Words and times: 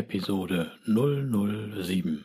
Episode 0.00 0.72
007. 0.86 2.24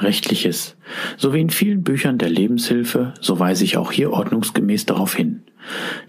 Rechtliches. 0.00 0.76
So 1.16 1.32
wie 1.32 1.40
in 1.40 1.50
vielen 1.50 1.82
Büchern 1.82 2.18
der 2.18 2.30
Lebenshilfe, 2.30 3.14
so 3.20 3.38
weise 3.38 3.64
ich 3.64 3.76
auch 3.76 3.92
hier 3.92 4.12
ordnungsgemäß 4.12 4.86
darauf 4.86 5.14
hin. 5.14 5.42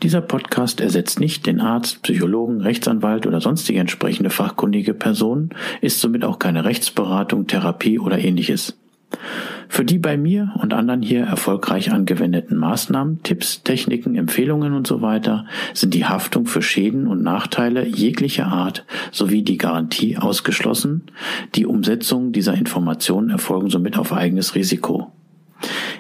Dieser 0.02 0.22
Podcast 0.22 0.80
ersetzt 0.80 1.20
nicht 1.20 1.46
den 1.46 1.60
Arzt, 1.60 2.02
Psychologen, 2.04 2.62
Rechtsanwalt 2.62 3.28
oder 3.28 3.42
sonstige 3.42 3.80
entsprechende 3.80 4.30
fachkundige 4.30 4.94
Person, 4.94 5.50
ist 5.82 6.00
somit 6.00 6.24
auch 6.24 6.40
keine 6.40 6.64
Rechtsberatung, 6.64 7.48
Therapie 7.48 8.00
oder 8.00 8.18
ähnliches. 8.18 8.78
Für 9.72 9.86
die 9.86 10.00
bei 10.00 10.18
mir 10.18 10.52
und 10.60 10.74
anderen 10.74 11.02
hier 11.02 11.24
erfolgreich 11.24 11.94
angewendeten 11.94 12.58
Maßnahmen, 12.58 13.24
Tipps, 13.24 13.64
Techniken, 13.64 14.16
Empfehlungen 14.18 14.74
und 14.74 14.86
so 14.86 15.02
weiter 15.02 15.46
sind 15.74 15.94
die 15.94 16.04
Haftung 16.04 16.46
für 16.46 16.62
Schäden 16.62 17.08
und 17.08 17.24
Nachteile 17.24 17.88
jeglicher 17.88 18.48
Art 18.48 18.86
sowie 19.14 19.44
die 19.44 19.58
Garantie 19.58 20.18
ausgeschlossen. 20.18 21.04
Die 21.56 21.66
Umsetzung 21.66 22.34
dieser 22.34 22.54
Informationen 22.54 23.30
erfolgen 23.30 23.70
somit 23.70 23.98
auf 23.98 24.12
eigenes 24.12 24.56
Risiko. 24.56 25.14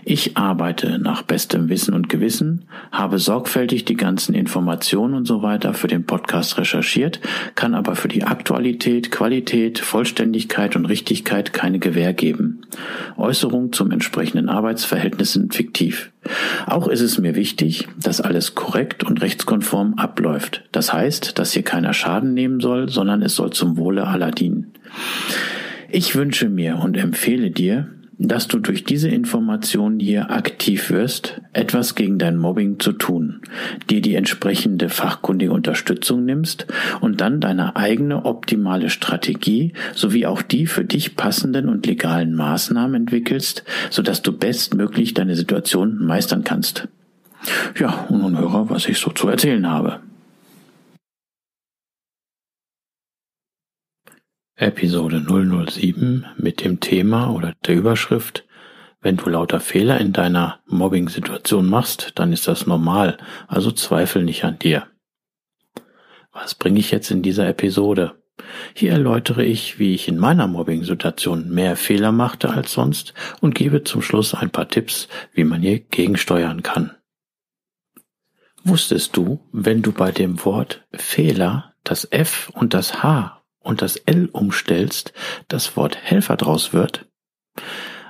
Ich 0.03 0.37
arbeite 0.37 0.99
nach 0.99 1.21
bestem 1.21 1.69
Wissen 1.69 1.93
und 1.93 2.09
Gewissen, 2.09 2.65
habe 2.91 3.19
sorgfältig 3.19 3.85
die 3.85 3.95
ganzen 3.95 4.33
Informationen 4.33 5.13
und 5.13 5.25
so 5.25 5.41
weiter 5.43 5.73
für 5.73 5.87
den 5.87 6.05
Podcast 6.05 6.57
recherchiert, 6.57 7.19
kann 7.55 7.75
aber 7.75 7.95
für 7.95 8.07
die 8.07 8.23
Aktualität, 8.23 9.11
Qualität, 9.11 9.79
Vollständigkeit 9.79 10.75
und 10.75 10.85
Richtigkeit 10.85 11.53
keine 11.53 11.79
Gewähr 11.79 12.13
geben. 12.13 12.61
Äußerungen 13.17 13.73
zum 13.73 13.91
entsprechenden 13.91 14.49
Arbeitsverhältnis 14.49 15.33
sind 15.33 15.53
fiktiv. 15.53 16.11
Auch 16.65 16.87
ist 16.87 17.01
es 17.01 17.17
mir 17.17 17.35
wichtig, 17.35 17.87
dass 17.97 18.21
alles 18.21 18.55
korrekt 18.55 19.03
und 19.03 19.21
rechtskonform 19.21 19.95
abläuft. 19.95 20.63
Das 20.71 20.93
heißt, 20.93 21.37
dass 21.39 21.53
hier 21.53 21.63
keiner 21.63 21.93
Schaden 21.93 22.33
nehmen 22.33 22.59
soll, 22.59 22.89
sondern 22.89 23.21
es 23.21 23.35
soll 23.35 23.51
zum 23.51 23.77
Wohle 23.77 24.07
aller 24.07 24.31
dienen. 24.31 24.73
Ich 25.89 26.15
wünsche 26.15 26.47
mir 26.47 26.77
und 26.77 26.95
empfehle 26.95 27.51
dir, 27.51 27.89
dass 28.27 28.47
du 28.47 28.59
durch 28.59 28.83
diese 28.83 29.09
Informationen 29.09 29.99
hier 29.99 30.29
aktiv 30.29 30.89
wirst, 30.91 31.41
etwas 31.53 31.95
gegen 31.95 32.19
dein 32.19 32.37
Mobbing 32.37 32.79
zu 32.79 32.91
tun, 32.93 33.41
dir 33.89 34.01
die 34.01 34.15
entsprechende 34.15 34.89
fachkundige 34.89 35.51
Unterstützung 35.51 36.23
nimmst 36.25 36.67
und 37.01 37.19
dann 37.19 37.41
deine 37.41 37.75
eigene 37.75 38.25
optimale 38.25 38.89
Strategie 38.89 39.73
sowie 39.95 40.25
auch 40.25 40.41
die 40.41 40.67
für 40.67 40.85
dich 40.85 41.15
passenden 41.15 41.67
und 41.67 41.85
legalen 41.85 42.35
Maßnahmen 42.35 43.01
entwickelst, 43.01 43.63
sodass 43.89 44.21
du 44.21 44.37
bestmöglich 44.37 45.13
deine 45.13 45.35
Situation 45.35 45.97
meistern 46.05 46.43
kannst. 46.43 46.87
Ja, 47.79 48.05
und 48.09 48.21
nun 48.21 48.37
höre, 48.37 48.69
was 48.69 48.87
ich 48.87 48.99
so 48.99 49.09
zu 49.11 49.27
erzählen 49.27 49.67
habe. 49.67 49.99
Episode 54.61 55.25
007 55.27 56.27
mit 56.37 56.63
dem 56.63 56.79
Thema 56.79 57.31
oder 57.31 57.55
der 57.65 57.75
Überschrift 57.75 58.45
Wenn 59.01 59.17
du 59.17 59.27
lauter 59.27 59.59
Fehler 59.59 59.99
in 59.99 60.13
deiner 60.13 60.59
Mobbing-Situation 60.67 61.67
machst, 61.67 62.11
dann 62.15 62.31
ist 62.31 62.47
das 62.47 62.67
normal, 62.67 63.17
also 63.47 63.71
zweifel 63.71 64.23
nicht 64.23 64.43
an 64.43 64.59
dir. 64.59 64.85
Was 66.31 66.53
bringe 66.53 66.79
ich 66.79 66.91
jetzt 66.91 67.09
in 67.09 67.23
dieser 67.23 67.47
Episode? 67.47 68.21
Hier 68.75 68.91
erläutere 68.91 69.43
ich, 69.43 69.79
wie 69.79 69.95
ich 69.95 70.07
in 70.07 70.19
meiner 70.19 70.45
Mobbing-Situation 70.45 71.49
mehr 71.49 71.75
Fehler 71.75 72.11
machte 72.11 72.51
als 72.51 72.71
sonst 72.71 73.15
und 73.39 73.55
gebe 73.55 73.83
zum 73.83 74.03
Schluss 74.03 74.35
ein 74.35 74.51
paar 74.51 74.69
Tipps, 74.69 75.07
wie 75.33 75.43
man 75.43 75.61
hier 75.61 75.79
gegensteuern 75.79 76.61
kann. 76.61 76.95
Wusstest 78.63 79.17
du, 79.17 79.39
wenn 79.51 79.81
du 79.81 79.91
bei 79.91 80.11
dem 80.11 80.45
Wort 80.45 80.85
Fehler 80.93 81.73
das 81.83 82.07
F 82.11 82.51
und 82.53 82.75
das 82.75 83.01
H 83.01 83.40
und 83.61 83.81
das 83.81 83.95
L 83.95 84.29
umstellst, 84.31 85.13
das 85.47 85.75
Wort 85.77 85.97
Helfer 85.97 86.37
draus 86.37 86.73
wird? 86.73 87.07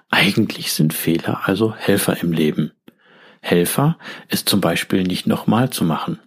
Eigentlich 0.09 0.73
sind 0.73 0.93
Fehler 0.93 1.47
also 1.47 1.73
Helfer 1.73 2.21
im 2.21 2.31
Leben. 2.33 2.71
Helfer 3.41 3.97
ist 4.27 4.49
zum 4.49 4.61
Beispiel 4.61 5.03
nicht 5.03 5.25
nochmal 5.27 5.69
zu 5.69 5.83
machen. 5.83 6.19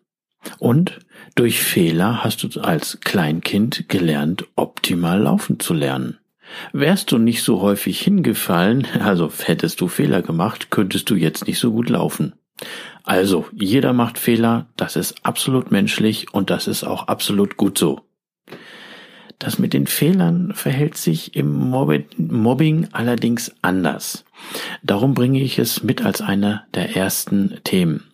Und 0.58 1.00
durch 1.34 1.60
Fehler 1.60 2.24
hast 2.24 2.42
du 2.42 2.60
als 2.60 2.98
Kleinkind 3.00 3.88
gelernt, 3.88 4.46
optimal 4.56 5.20
laufen 5.20 5.60
zu 5.60 5.74
lernen. 5.74 6.18
Wärst 6.72 7.10
du 7.12 7.18
nicht 7.18 7.42
so 7.42 7.60
häufig 7.60 8.00
hingefallen, 8.00 8.86
also 9.00 9.30
hättest 9.44 9.80
du 9.80 9.88
Fehler 9.88 10.22
gemacht, 10.22 10.70
könntest 10.70 11.10
du 11.10 11.14
jetzt 11.14 11.46
nicht 11.46 11.58
so 11.58 11.72
gut 11.72 11.88
laufen. 11.88 12.34
Also, 13.02 13.46
jeder 13.52 13.92
macht 13.92 14.18
Fehler, 14.18 14.68
das 14.76 14.96
ist 14.96 15.26
absolut 15.26 15.70
menschlich 15.70 16.32
und 16.32 16.50
das 16.50 16.68
ist 16.68 16.84
auch 16.84 17.08
absolut 17.08 17.56
gut 17.56 17.76
so. 17.76 18.00
Das 19.38 19.58
mit 19.58 19.72
den 19.72 19.86
Fehlern 19.86 20.52
verhält 20.54 20.96
sich 20.96 21.36
im 21.36 21.52
Mobbing 22.18 22.88
allerdings 22.92 23.54
anders. 23.62 24.24
Darum 24.82 25.14
bringe 25.14 25.40
ich 25.40 25.58
es 25.58 25.82
mit 25.82 26.04
als 26.04 26.20
einer 26.20 26.64
der 26.74 26.96
ersten 26.96 27.58
Themen. 27.64 28.04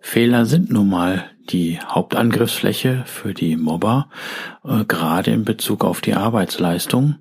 Fehler 0.00 0.46
sind 0.46 0.70
nun 0.70 0.88
mal 0.88 1.30
die 1.50 1.80
Hauptangriffsfläche 1.80 3.02
für 3.06 3.34
die 3.34 3.56
Mobber, 3.56 4.08
äh, 4.64 4.84
gerade 4.84 5.30
in 5.32 5.44
Bezug 5.44 5.84
auf 5.84 6.00
die 6.00 6.14
Arbeitsleistung. 6.14 7.16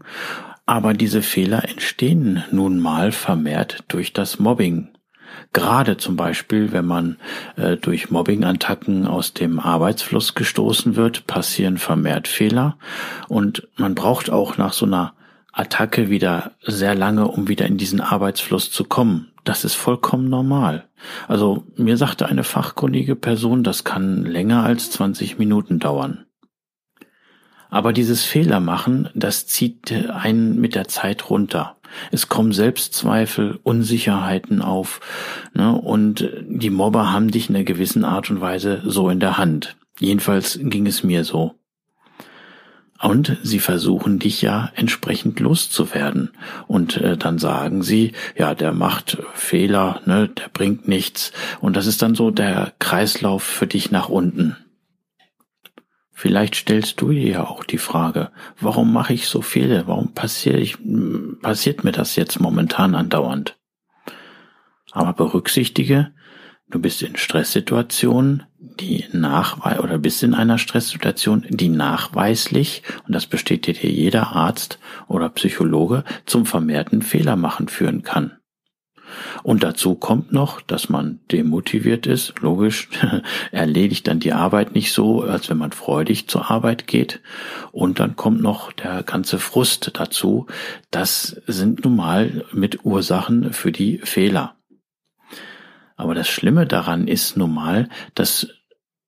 Aber 0.65 0.93
diese 0.93 1.21
Fehler 1.21 1.67
entstehen 1.69 2.43
nun 2.51 2.79
mal 2.79 3.11
vermehrt 3.11 3.83
durch 3.87 4.13
das 4.13 4.39
Mobbing. 4.39 4.89
Gerade 5.53 5.97
zum 5.97 6.15
Beispiel, 6.15 6.71
wenn 6.71 6.85
man 6.85 7.17
äh, 7.55 7.77
durch 7.77 8.09
Mobbing-Attacken 8.09 9.07
aus 9.07 9.33
dem 9.33 9.59
Arbeitsfluss 9.59 10.35
gestoßen 10.35 10.95
wird, 10.95 11.27
passieren 11.27 11.77
vermehrt 11.77 12.27
Fehler 12.27 12.77
und 13.27 13.67
man 13.77 13.95
braucht 13.95 14.29
auch 14.29 14.57
nach 14.57 14.73
so 14.73 14.85
einer 14.85 15.13
Attacke 15.53 16.09
wieder 16.09 16.51
sehr 16.61 16.93
lange, 16.93 17.27
um 17.27 17.47
wieder 17.47 17.65
in 17.65 17.77
diesen 17.77 18.01
Arbeitsfluss 18.01 18.71
zu 18.71 18.83
kommen. 18.83 19.31
Das 19.43 19.63
ist 19.63 19.73
vollkommen 19.73 20.29
normal. 20.29 20.87
Also 21.27 21.63
mir 21.75 21.97
sagte 21.97 22.27
eine 22.27 22.43
fachkundige 22.43 23.15
Person, 23.15 23.63
das 23.63 23.83
kann 23.83 24.23
länger 24.23 24.63
als 24.63 24.91
20 24.91 25.39
Minuten 25.39 25.79
dauern. 25.79 26.25
Aber 27.69 27.91
dieses 27.91 28.23
Fehlermachen, 28.23 29.09
das 29.15 29.47
zieht 29.47 29.91
einen 29.91 30.59
mit 30.59 30.75
der 30.75 30.87
Zeit 30.87 31.29
runter. 31.29 31.76
Es 32.11 32.29
kommen 32.29 32.51
Selbstzweifel, 32.51 33.59
Unsicherheiten 33.63 34.61
auf, 34.61 34.99
ne, 35.53 35.73
und 35.73 36.29
die 36.41 36.69
Mobber 36.69 37.11
haben 37.11 37.31
dich 37.31 37.49
in 37.49 37.55
einer 37.55 37.65
gewissen 37.65 38.03
Art 38.03 38.29
und 38.29 38.41
Weise 38.41 38.81
so 38.85 39.09
in 39.09 39.19
der 39.19 39.37
Hand. 39.37 39.75
Jedenfalls 39.99 40.59
ging 40.61 40.85
es 40.85 41.03
mir 41.03 41.23
so. 41.23 41.55
Und 42.99 43.37
sie 43.43 43.59
versuchen 43.59 44.17
dich 44.17 44.41
ja 44.41 44.71
entsprechend 44.75 45.39
loszuwerden. 45.39 46.31
Und 46.67 46.97
äh, 46.97 47.15
dann 47.15 47.37
sagen 47.37 47.83
sie, 47.83 48.13
ja, 48.35 48.55
der 48.55 48.73
macht 48.73 49.17
Fehler, 49.33 50.01
ne, 50.05 50.29
der 50.29 50.49
bringt 50.51 50.87
nichts. 50.87 51.31
Und 51.61 51.75
das 51.75 51.85
ist 51.85 52.01
dann 52.01 52.15
so 52.15 52.31
der 52.31 52.73
Kreislauf 52.79 53.43
für 53.43 53.67
dich 53.67 53.91
nach 53.91 54.09
unten. 54.09 54.55
Vielleicht 56.19 56.55
stellst 56.55 56.99
du 56.99 57.11
dir 57.11 57.29
ja 57.29 57.43
auch 57.43 57.63
die 57.63 57.77
Frage, 57.77 58.31
warum 58.59 58.91
mache 58.91 59.13
ich 59.13 59.27
so 59.27 59.43
viele? 59.43 59.85
Warum 59.85 60.15
passiert, 60.15 60.55
ich, 60.55 60.75
passiert 61.43 61.83
mir 61.83 61.91
das 61.91 62.15
jetzt 62.15 62.39
momentan 62.39 62.95
andauernd? 62.95 63.55
Aber 64.93 65.13
berücksichtige, 65.13 66.15
du 66.71 66.79
bist 66.79 67.03
in 67.03 67.17
Stresssituationen, 67.17 68.45
die 68.57 69.05
nachweis 69.11 69.77
oder 69.77 69.99
bist 69.99 70.23
in 70.23 70.33
einer 70.33 70.57
Stresssituation, 70.57 71.45
die 71.49 71.69
nachweislich, 71.69 72.81
und 73.05 73.13
das 73.13 73.27
bestätigt 73.27 73.83
dir 73.83 73.91
jeder 73.91 74.35
Arzt 74.35 74.79
oder 75.07 75.29
Psychologe, 75.29 76.03
zum 76.25 76.47
vermehrten 76.47 77.03
Fehlermachen 77.03 77.67
führen 77.67 78.01
kann. 78.01 78.36
Und 79.43 79.63
dazu 79.63 79.95
kommt 79.95 80.31
noch, 80.31 80.61
dass 80.61 80.89
man 80.89 81.19
demotiviert 81.31 82.07
ist, 82.07 82.39
logisch, 82.39 82.89
erledigt 83.51 84.07
dann 84.07 84.19
die 84.19 84.33
Arbeit 84.33 84.73
nicht 84.73 84.91
so, 84.91 85.21
als 85.21 85.49
wenn 85.49 85.57
man 85.57 85.71
freudig 85.71 86.27
zur 86.27 86.49
Arbeit 86.51 86.87
geht. 86.87 87.21
Und 87.71 87.99
dann 87.99 88.15
kommt 88.15 88.41
noch 88.41 88.71
der 88.71 89.03
ganze 89.03 89.39
Frust 89.39 89.91
dazu. 89.93 90.47
Das 90.91 91.41
sind 91.47 91.83
nun 91.83 91.95
mal 91.95 92.45
mit 92.51 92.85
Ursachen 92.85 93.53
für 93.53 93.71
die 93.71 93.99
Fehler. 94.03 94.55
Aber 95.95 96.13
das 96.13 96.29
Schlimme 96.29 96.67
daran 96.67 97.07
ist 97.07 97.37
nun 97.37 97.53
mal, 97.53 97.89
dass 98.13 98.47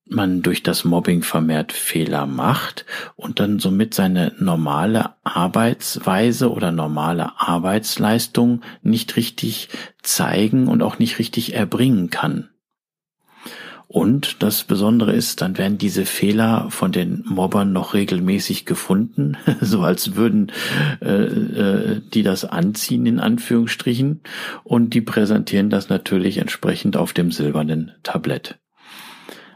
man 0.09 0.41
durch 0.41 0.63
das 0.63 0.83
Mobbing 0.83 1.23
vermehrt 1.23 1.71
Fehler 1.71 2.25
macht 2.25 2.85
und 3.15 3.39
dann 3.39 3.59
somit 3.59 3.93
seine 3.93 4.33
normale 4.39 5.11
Arbeitsweise 5.23 6.51
oder 6.51 6.71
normale 6.71 7.39
Arbeitsleistung 7.39 8.61
nicht 8.81 9.15
richtig 9.15 9.69
zeigen 10.01 10.67
und 10.67 10.81
auch 10.81 10.99
nicht 10.99 11.19
richtig 11.19 11.53
erbringen 11.53 12.09
kann. 12.09 12.49
Und 13.91 14.43
das 14.43 14.65
Besondere 14.65 15.13
ist, 15.13 15.41
dann 15.41 15.57
werden 15.57 15.79
diese 15.79 16.05
Fehler 16.05 16.67
von 16.69 16.91
den 16.91 17.23
Mobbern 17.27 17.73
noch 17.73 17.95
regelmäßig 17.95 18.67
gefunden, 18.67 19.35
so 19.61 19.81
als 19.81 20.15
würden 20.15 20.51
äh, 21.01 21.23
äh, 21.23 22.01
die 22.13 22.21
das 22.21 22.45
anziehen 22.45 23.07
in 23.07 23.19
Anführungsstrichen 23.19 24.21
und 24.63 24.93
die 24.93 25.01
präsentieren 25.01 25.71
das 25.71 25.89
natürlich 25.89 26.37
entsprechend 26.37 26.97
auf 26.97 27.13
dem 27.13 27.31
silbernen 27.31 27.93
Tablett. 28.03 28.59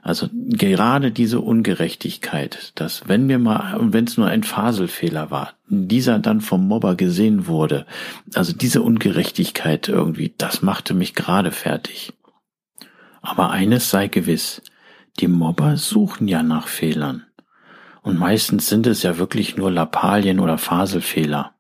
Also 0.06 0.28
gerade 0.34 1.12
diese 1.12 1.40
Ungerechtigkeit, 1.40 2.74
dass 2.76 3.08
wenn 3.08 3.30
wir 3.30 3.40
mal, 3.40 3.78
und 3.78 3.94
wenn 3.94 4.04
es 4.04 4.18
nur 4.18 4.28
ein 4.28 4.44
Faselfehler 4.44 5.32
war, 5.32 5.54
dieser 5.70 6.20
dann 6.20 6.42
vom 6.42 6.68
Mobber 6.68 6.96
gesehen 6.96 7.48
wurde, 7.48 7.86
also 8.34 8.52
diese 8.52 8.82
Ungerechtigkeit 8.82 9.88
irgendwie, 9.88 10.34
das 10.38 10.62
machte 10.62 10.94
mich 10.94 11.16
gerade 11.16 11.52
fertig. 11.52 12.12
Aber 13.22 13.52
eines 13.52 13.90
sei 13.90 14.10
gewiss, 14.10 14.62
die 15.22 15.30
Mobber 15.30 15.78
suchen 15.78 16.28
ja 16.28 16.44
nach 16.44 16.68
Fehlern. 16.68 17.24
Und 18.02 18.20
meistens 18.20 18.68
sind 18.68 18.86
es 18.86 19.04
ja 19.04 19.18
wirklich 19.18 19.56
nur 19.56 19.72
Lappalien 19.72 20.42
oder 20.42 20.58
Faselfehler. 20.58 21.53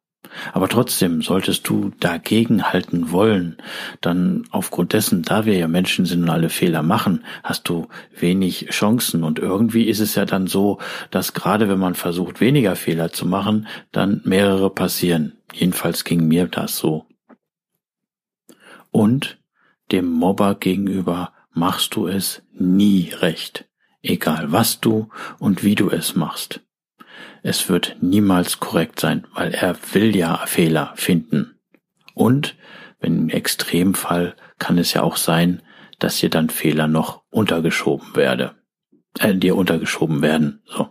Aber 0.51 0.67
trotzdem 0.67 1.21
solltest 1.21 1.67
du 1.67 1.91
dagegen 1.99 2.71
halten 2.71 3.11
wollen, 3.11 3.57
dann 4.01 4.45
aufgrund 4.51 4.93
dessen, 4.93 5.23
da 5.23 5.45
wir 5.45 5.57
ja 5.57 5.67
Menschen 5.67 6.05
sind 6.05 6.23
und 6.23 6.29
alle 6.29 6.49
Fehler 6.49 6.83
machen, 6.83 7.23
hast 7.43 7.69
du 7.69 7.87
wenig 8.17 8.67
Chancen. 8.69 9.23
Und 9.23 9.39
irgendwie 9.39 9.83
ist 9.83 9.99
es 9.99 10.15
ja 10.15 10.25
dann 10.25 10.47
so, 10.47 10.79
dass 11.11 11.33
gerade 11.33 11.69
wenn 11.69 11.79
man 11.79 11.95
versucht, 11.95 12.41
weniger 12.41 12.75
Fehler 12.75 13.11
zu 13.11 13.25
machen, 13.25 13.67
dann 13.91 14.21
mehrere 14.23 14.69
passieren. 14.69 15.33
Jedenfalls 15.53 16.03
ging 16.03 16.27
mir 16.27 16.47
das 16.47 16.77
so. 16.77 17.05
Und 18.91 19.39
dem 19.91 20.05
Mobber 20.11 20.55
gegenüber 20.55 21.33
machst 21.51 21.95
du 21.95 22.07
es 22.07 22.41
nie 22.53 23.11
recht, 23.19 23.65
egal 24.01 24.51
was 24.51 24.79
du 24.79 25.09
und 25.39 25.63
wie 25.63 25.75
du 25.75 25.89
es 25.89 26.15
machst. 26.15 26.61
Es 27.43 27.67
wird 27.67 27.97
niemals 27.99 28.61
korrekt 28.61 29.01
sein, 29.01 29.27
weil 29.33 29.53
er 29.53 29.75
will 29.91 30.15
ja 30.15 30.45
Fehler 30.45 30.93
finden. 30.95 31.59
Und 32.15 32.55
wenn 33.01 33.17
im 33.17 33.29
Extremfall 33.29 34.35
kann 34.59 34.77
es 34.77 34.93
ja 34.93 35.03
auch 35.03 35.17
sein, 35.17 35.61
dass 35.99 36.19
dir 36.19 36.29
dann 36.29 36.49
Fehler 36.49 36.87
noch 36.87 37.21
untergeschoben 37.29 38.15
werde, 38.15 38.55
äh, 39.19 39.35
dir 39.35 39.57
untergeschoben 39.57 40.21
werden. 40.21 40.61
So. 40.65 40.89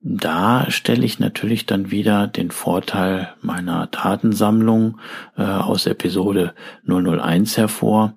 Da 0.00 0.70
stelle 0.70 1.04
ich 1.04 1.20
natürlich 1.20 1.66
dann 1.66 1.90
wieder 1.92 2.26
den 2.26 2.50
Vorteil 2.50 3.34
meiner 3.42 3.86
Datensammlung 3.86 4.98
äh, 5.36 5.42
aus 5.42 5.86
Episode 5.86 6.54
001 6.84 7.56
hervor. 7.56 8.14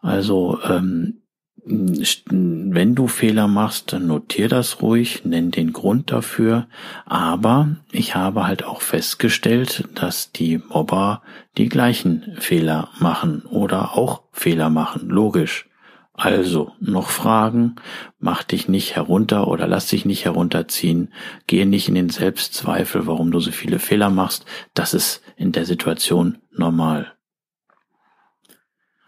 Also 0.00 0.60
ähm, 0.62 1.22
wenn 1.68 2.94
du 2.94 3.08
Fehler 3.08 3.48
machst, 3.48 3.92
dann 3.92 4.06
notier 4.06 4.48
das 4.48 4.82
ruhig, 4.82 5.24
nenn 5.24 5.50
den 5.50 5.72
Grund 5.72 6.12
dafür. 6.12 6.68
Aber 7.04 7.76
ich 7.90 8.14
habe 8.14 8.46
halt 8.46 8.64
auch 8.64 8.82
festgestellt, 8.82 9.88
dass 9.94 10.30
die 10.30 10.58
Mobber 10.58 11.22
die 11.58 11.68
gleichen 11.68 12.36
Fehler 12.38 12.90
machen 13.00 13.42
oder 13.46 13.96
auch 13.96 14.22
Fehler 14.30 14.70
machen. 14.70 15.08
Logisch. 15.08 15.68
Also, 16.14 16.72
noch 16.80 17.10
Fragen? 17.10 17.76
Mach 18.18 18.42
dich 18.42 18.68
nicht 18.68 18.96
herunter 18.96 19.48
oder 19.48 19.66
lass 19.66 19.88
dich 19.88 20.06
nicht 20.06 20.24
herunterziehen. 20.24 21.12
Gehe 21.46 21.66
nicht 21.66 21.88
in 21.88 21.94
den 21.94 22.08
Selbstzweifel, 22.08 23.06
warum 23.06 23.32
du 23.32 23.40
so 23.40 23.50
viele 23.50 23.78
Fehler 23.78 24.08
machst. 24.08 24.46
Das 24.72 24.94
ist 24.94 25.20
in 25.36 25.52
der 25.52 25.66
Situation 25.66 26.38
normal. 26.52 27.15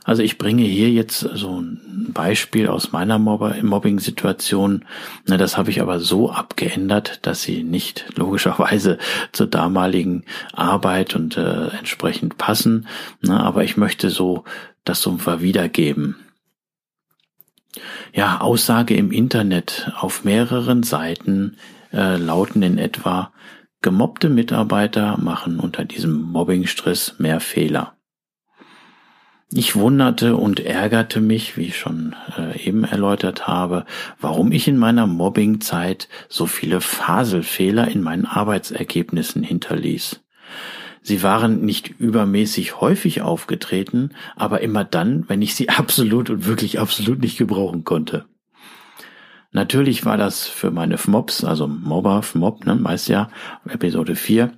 Also 0.09 0.23
ich 0.23 0.39
bringe 0.39 0.63
hier 0.63 0.91
jetzt 0.91 1.19
so 1.19 1.61
ein 1.61 2.13
Beispiel 2.15 2.69
aus 2.69 2.93
meiner 2.93 3.19
Mobbing-Situation. 3.19 4.87
Das 5.27 5.59
habe 5.59 5.69
ich 5.69 5.83
aber 5.83 6.01
so 6.01 6.31
abgeändert, 6.31 7.27
dass 7.27 7.43
sie 7.43 7.63
nicht 7.63 8.07
logischerweise 8.17 8.97
zur 9.33 9.49
damaligen 9.49 10.25
Arbeit 10.55 11.15
und 11.15 11.37
äh, 11.37 11.69
entsprechend 11.77 12.39
passen. 12.39 12.87
Aber 13.29 13.65
ich 13.65 13.77
möchte 13.77 14.09
so 14.09 14.45
das 14.83 15.03
so 15.03 15.19
wiedergeben. 15.43 16.17
Ja, 18.15 18.41
Aussage 18.41 18.95
im 18.95 19.13
Internet 19.13 19.93
auf 19.95 20.25
mehreren 20.25 20.85
Seiten 20.85 21.59
äh, 21.93 22.17
lauten 22.17 22.63
in 22.63 22.79
etwa, 22.79 23.31
gemobbte 23.83 24.31
Mitarbeiter 24.31 25.19
machen 25.19 25.61
unter 25.61 25.85
diesem 25.85 26.23
Mobbingstress 26.23 27.17
mehr 27.19 27.41
Fehler. 27.41 27.98
Ich 29.51 29.77
wunderte 29.77 30.37
und 30.37 30.61
ärgerte 30.61 31.23
mich, 31.23 31.57
wie 31.57 31.67
ich 31.67 31.79
schon 31.79 32.15
äh, 32.37 32.63
eben 32.63 32.85
erläutert 32.85 33.47
habe, 33.47 33.87
warum 34.21 34.53
ich 34.53 34.69
in 34.69 34.77
meiner 34.77 35.07
Mobbingzeit 35.07 36.09
so 36.29 36.47
viele 36.47 36.83
Faselfehler 36.83 37.89
in 37.89 38.03
meinen 38.03 38.27
Arbeitsergebnissen 38.27 39.43
hinterließ. 39.43 40.21
Sie 41.01 41.23
waren 41.23 41.65
nicht 41.65 41.99
übermäßig 41.99 42.83
häufig 42.83 43.23
aufgetreten, 43.23 44.11
aber 44.37 44.61
immer 44.61 44.85
dann, 44.85 45.27
wenn 45.29 45.41
ich 45.41 45.55
sie 45.55 45.69
absolut 45.71 46.29
und 46.29 46.45
wirklich 46.45 46.79
absolut 46.79 47.21
nicht 47.21 47.39
gebrauchen 47.39 47.85
konnte. 47.85 48.27
Natürlich 49.51 50.05
war 50.05 50.19
das 50.19 50.47
für 50.47 50.71
meine 50.71 50.99
FMOBs, 50.99 51.43
also 51.45 51.67
Mobber, 51.67 52.23
FMOB, 52.23 52.67
ne, 52.67 52.79
weiß 52.85 53.09
ja, 53.09 53.31
Episode 53.67 54.15
4, 54.15 54.53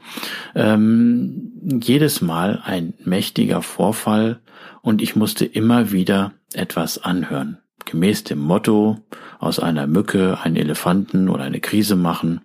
ähm, 0.57 1.53
jedes 1.81 2.21
Mal 2.21 2.61
ein 2.65 2.95
mächtiger 3.05 3.63
Vorfall 3.63 4.41
und 4.82 5.03
ich 5.03 5.17
musste 5.17 5.44
immer 5.44 5.93
wieder 5.93 6.32
etwas 6.53 7.03
anhören. 7.03 7.59
Gemäß 7.85 8.25
dem 8.25 8.38
Motto, 8.38 8.99
aus 9.38 9.59
einer 9.59 9.87
Mücke 9.87 10.38
einen 10.43 10.57
Elefanten 10.57 11.28
oder 11.28 11.45
eine 11.45 11.61
Krise 11.61 11.97
machen. 11.97 12.43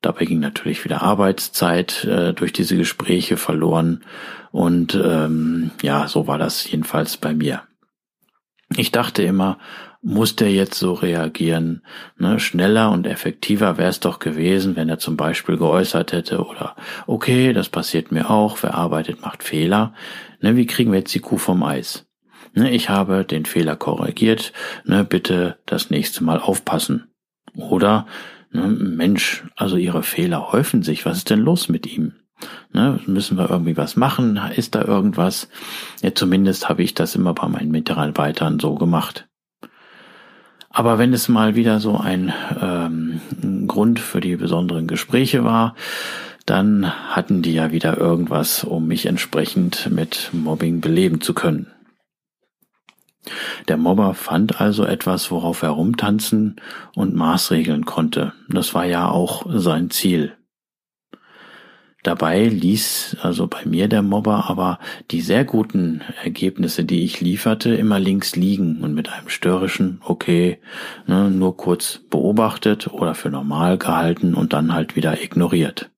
Dabei 0.00 0.26
ging 0.26 0.38
natürlich 0.38 0.84
wieder 0.84 1.02
Arbeitszeit 1.02 2.04
äh, 2.04 2.32
durch 2.34 2.52
diese 2.52 2.76
Gespräche 2.76 3.36
verloren 3.36 4.04
und 4.52 4.94
ähm, 4.94 5.72
ja, 5.82 6.06
so 6.06 6.26
war 6.26 6.38
das 6.38 6.70
jedenfalls 6.70 7.16
bei 7.16 7.34
mir. 7.34 7.62
Ich 8.76 8.92
dachte 8.92 9.22
immer, 9.22 9.58
muss 10.04 10.36
der 10.36 10.52
jetzt 10.52 10.78
so 10.78 10.92
reagieren? 10.92 11.82
Ne, 12.18 12.38
schneller 12.38 12.90
und 12.92 13.06
effektiver 13.06 13.78
wäre 13.78 13.88
es 13.88 14.00
doch 14.00 14.18
gewesen, 14.18 14.76
wenn 14.76 14.90
er 14.90 14.98
zum 14.98 15.16
Beispiel 15.16 15.56
geäußert 15.56 16.12
hätte 16.12 16.44
oder 16.44 16.76
okay, 17.06 17.54
das 17.54 17.70
passiert 17.70 18.12
mir 18.12 18.30
auch, 18.30 18.62
wer 18.62 18.74
arbeitet, 18.74 19.22
macht 19.22 19.42
Fehler. 19.42 19.94
Ne, 20.40 20.56
wie 20.56 20.66
kriegen 20.66 20.92
wir 20.92 20.98
jetzt 20.98 21.14
die 21.14 21.20
Kuh 21.20 21.38
vom 21.38 21.62
Eis? 21.62 22.06
Ne, 22.52 22.70
ich 22.70 22.90
habe 22.90 23.24
den 23.24 23.46
Fehler 23.46 23.76
korrigiert, 23.76 24.52
ne, 24.84 25.04
bitte 25.04 25.56
das 25.64 25.88
nächste 25.88 26.22
Mal 26.22 26.38
aufpassen. 26.38 27.08
Oder, 27.56 28.06
ne, 28.52 28.66
Mensch, 28.68 29.44
also 29.56 29.76
Ihre 29.76 30.02
Fehler 30.02 30.52
häufen 30.52 30.82
sich, 30.82 31.06
was 31.06 31.16
ist 31.16 31.30
denn 31.30 31.40
los 31.40 31.70
mit 31.70 31.86
ihm? 31.86 32.12
Ne, 32.74 33.00
müssen 33.06 33.38
wir 33.38 33.48
irgendwie 33.48 33.78
was 33.78 33.96
machen? 33.96 34.38
Ist 34.54 34.74
da 34.74 34.84
irgendwas? 34.84 35.48
Ja, 36.02 36.14
zumindest 36.14 36.68
habe 36.68 36.82
ich 36.82 36.92
das 36.92 37.14
immer 37.14 37.32
bei 37.32 37.48
meinen 37.48 37.70
Mitarbeitern 37.70 38.60
so 38.60 38.74
gemacht. 38.74 39.28
Aber 40.74 40.98
wenn 40.98 41.12
es 41.12 41.28
mal 41.28 41.54
wieder 41.54 41.78
so 41.78 41.96
ein 41.96 42.32
ähm, 42.60 43.20
Grund 43.68 44.00
für 44.00 44.20
die 44.20 44.34
besonderen 44.34 44.88
Gespräche 44.88 45.44
war, 45.44 45.76
dann 46.46 46.90
hatten 47.14 47.42
die 47.42 47.54
ja 47.54 47.70
wieder 47.70 47.96
irgendwas, 47.96 48.64
um 48.64 48.88
mich 48.88 49.06
entsprechend 49.06 49.88
mit 49.92 50.30
Mobbing 50.32 50.80
beleben 50.80 51.20
zu 51.20 51.32
können. 51.32 51.68
Der 53.68 53.76
Mobber 53.76 54.14
fand 54.14 54.60
also 54.60 54.84
etwas, 54.84 55.30
worauf 55.30 55.62
er 55.62 55.70
rumtanzen 55.70 56.56
und 56.96 57.14
maßregeln 57.14 57.84
konnte. 57.84 58.32
Das 58.48 58.74
war 58.74 58.84
ja 58.84 59.08
auch 59.08 59.46
sein 59.48 59.90
Ziel. 59.90 60.36
Dabei 62.04 62.44
ließ 62.44 63.16
also 63.22 63.46
bei 63.46 63.64
mir 63.64 63.88
der 63.88 64.02
Mobber 64.02 64.50
aber 64.50 64.78
die 65.10 65.22
sehr 65.22 65.46
guten 65.46 66.02
Ergebnisse, 66.22 66.84
die 66.84 67.02
ich 67.02 67.22
lieferte, 67.22 67.74
immer 67.74 67.98
links 67.98 68.36
liegen 68.36 68.82
und 68.82 68.92
mit 68.92 69.08
einem 69.08 69.30
störrischen 69.30 70.02
Okay 70.04 70.60
ne, 71.06 71.30
nur 71.30 71.56
kurz 71.56 72.02
beobachtet 72.10 72.88
oder 72.88 73.14
für 73.14 73.30
normal 73.30 73.78
gehalten 73.78 74.34
und 74.34 74.52
dann 74.52 74.74
halt 74.74 74.96
wieder 74.96 75.22
ignoriert. 75.22 75.90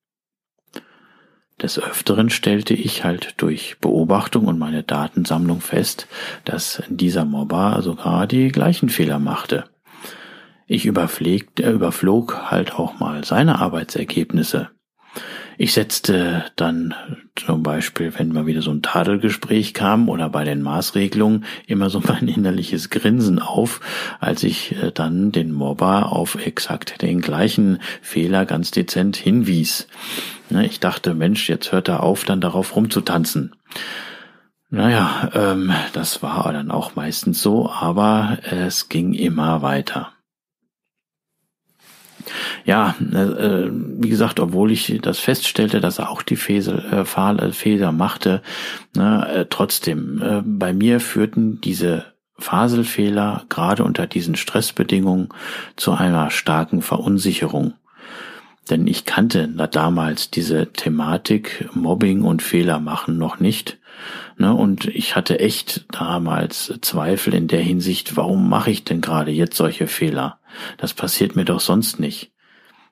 Des 1.61 1.77
Öfteren 1.77 2.31
stellte 2.31 2.75
ich 2.75 3.03
halt 3.03 3.35
durch 3.39 3.79
Beobachtung 3.81 4.47
und 4.47 4.61
meine 4.61 4.85
Datensammlung 4.85 5.61
fest, 5.61 6.07
dass 6.45 6.85
dieser 6.89 7.25
Mobber 7.25 7.83
sogar 7.83 8.29
die 8.29 8.51
gleichen 8.51 8.91
Fehler 8.91 9.19
machte. 9.19 9.65
Ich 10.69 10.87
äh, 10.87 10.91
überflog 10.91 12.51
halt 12.51 12.75
auch 12.75 13.01
mal 13.01 13.25
seine 13.25 13.59
Arbeitsergebnisse. 13.59 14.71
Ich 15.59 15.73
setzte 15.73 16.45
dann 16.57 16.95
zum 17.35 17.63
Beispiel, 17.63 18.13
wenn 18.19 18.33
mal 18.33 18.47
wieder 18.47 18.63
so 18.63 18.71
ein 18.71 18.83
Tadelgespräch 18.83 19.73
kam 19.73 20.09
oder 20.09 20.29
bei 20.29 20.45
den 20.45 20.63
Maßregelungen, 20.63 21.45
immer 21.67 21.89
so 21.89 22.01
mein 22.07 22.29
innerliches 22.29 22.91
Grinsen 22.91 23.39
auf, 23.39 23.81
als 24.21 24.43
ich 24.43 24.77
äh, 24.83 24.93
dann 24.93 25.33
den 25.33 25.53
Mobber 25.53 26.13
auf 26.13 26.47
exakt 26.47 27.01
den 27.03 27.21
gleichen 27.21 27.79
Fehler 28.03 28.45
ganz 28.45 28.71
dezent 28.71 29.17
hinwies. 29.17 29.89
Ne, 30.51 30.67
ich 30.67 30.81
dachte, 30.81 31.15
Mensch, 31.15 31.49
jetzt 31.49 31.73
hört 31.73 31.89
er 31.89 32.03
auf, 32.03 32.25
dann 32.25 32.41
darauf 32.41 32.77
rumzutanzen. 32.77 33.55
Naja, 34.69 35.31
ähm, 35.35 35.73
das 35.93 36.23
war 36.23 36.53
dann 36.53 36.71
auch 36.71 36.97
meistens 36.97 37.41
so, 37.41 37.71
aber 37.71 38.39
es 38.51 38.89
ging 38.89 39.15
immer 39.15 39.63
weiter. 39.63 40.13
Ja, 42.67 42.97
äh, 43.01 43.17
äh, 43.17 43.71
wie 43.71 44.09
gesagt, 44.09 44.41
obwohl 44.41 44.73
ich 44.73 44.99
das 45.01 45.21
feststellte, 45.21 45.81
dass 45.81 46.01
er 46.01 46.11
auch 46.11 46.23
die 46.23 46.35
Fäsel, 46.35 46.85
äh, 46.91 47.05
äh, 47.05 47.53
Fehler 47.53 47.93
machte, 47.93 48.43
ne, 48.97 49.27
äh, 49.29 49.47
trotzdem, 49.49 50.21
äh, 50.21 50.43
bei 50.45 50.73
mir 50.73 50.99
führten 50.99 51.61
diese 51.61 52.07
Faselfehler 52.39 53.45
gerade 53.49 53.85
unter 53.85 54.09
diesen 54.09 54.35
Stressbedingungen 54.35 55.29
zu 55.77 55.93
einer 55.93 56.31
starken 56.31 56.83
Verunsicherung. 56.83 57.75
Denn 58.69 58.89
ich 58.89 59.05
kannte 59.05 59.47
damals 59.71 60.33
diese 60.33 60.73
Thematik 60.73 61.69
Mobbing 61.73 62.23
und 62.23 62.43
Fehler 62.43 62.81
machen 62.81 63.17
noch 63.17 63.39
nicht. 63.39 63.79
Ne, 64.39 64.53
und 64.53 64.87
ich 64.87 65.15
hatte 65.15 65.39
echt 65.39 65.87
damals 65.93 66.75
Zweifel 66.83 67.33
in 67.33 67.47
der 67.47 67.63
Hinsicht, 67.63 68.17
warum 68.17 68.49
mache 68.49 68.73
ich 68.73 68.83
denn 68.83 69.01
gerade 69.01 69.31
jetzt 69.31 69.57
solche 69.57 69.87
Fehler? 69.87 70.41
Das 70.79 70.95
passiert 70.95 71.37
mir 71.37 71.45
doch 71.45 71.61
sonst 71.61 72.01
nicht. 72.01 72.33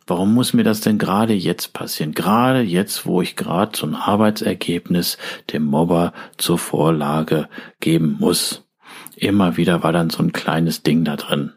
Warum 0.06 0.34
muss 0.34 0.52
mir 0.52 0.64
das 0.64 0.80
denn 0.80 0.99
gerade 0.99 1.32
jetzt 1.32 1.73
passieren? 1.73 2.12
Gerade 2.12 2.61
jetzt, 2.61 3.06
wo 3.06 3.23
ich 3.23 3.37
gerade 3.37 3.76
so 3.76 3.87
ein 3.87 3.94
Arbeitsergebnis 3.94 5.16
dem 5.52 5.64
Mobber 5.64 6.12
zur 6.37 6.58
Vorlage 6.58 7.49
geben 7.80 8.16
muss. 8.20 8.64
Immer 9.16 9.56
wieder 9.56 9.82
war 9.82 9.92
dann 9.92 10.11
so 10.11 10.23
ein 10.23 10.32
kleines 10.32 10.82
Ding 10.82 11.04
da 11.04 11.16
drin. 11.16 11.52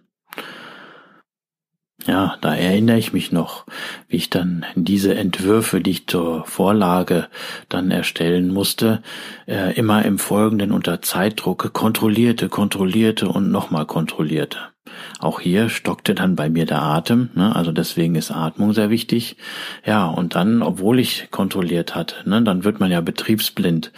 Ja, 2.05 2.37
da 2.39 2.55
erinnere 2.55 2.97
ich 2.97 3.11
mich 3.11 3.33
noch, 3.33 3.65
wie 4.07 4.15
ich 4.15 4.29
dann 4.29 4.65
diese 4.75 5.15
Entwürfe, 5.15 5.81
die 5.81 5.91
ich 5.91 6.07
zur 6.07 6.45
Vorlage 6.45 7.27
dann 7.67 7.91
erstellen 7.91 8.47
musste, 8.53 9.01
äh, 9.45 9.73
immer 9.75 10.05
im 10.05 10.17
Folgenden 10.17 10.71
unter 10.71 11.01
Zeitdruck 11.01 11.73
kontrollierte, 11.73 12.47
kontrollierte 12.47 13.27
und 13.27 13.51
nochmal 13.51 13.85
kontrollierte. 13.85 14.59
Auch 15.19 15.39
hier 15.39 15.69
stockte 15.69 16.15
dann 16.15 16.35
bei 16.35 16.49
mir 16.49 16.65
der 16.65 16.81
Atem, 16.81 17.29
ne? 17.35 17.55
also 17.55 17.71
deswegen 17.71 18.15
ist 18.15 18.31
Atmung 18.31 18.73
sehr 18.73 18.89
wichtig. 18.89 19.37
Ja, 19.85 20.07
und 20.07 20.35
dann, 20.35 20.61
obwohl 20.61 20.99
ich 20.99 21.29
kontrolliert 21.31 21.95
hatte, 21.95 22.27
ne, 22.29 22.41
dann 22.41 22.63
wird 22.63 22.79
man 22.79 22.91
ja 22.91 23.01
betriebsblind, 23.01 23.91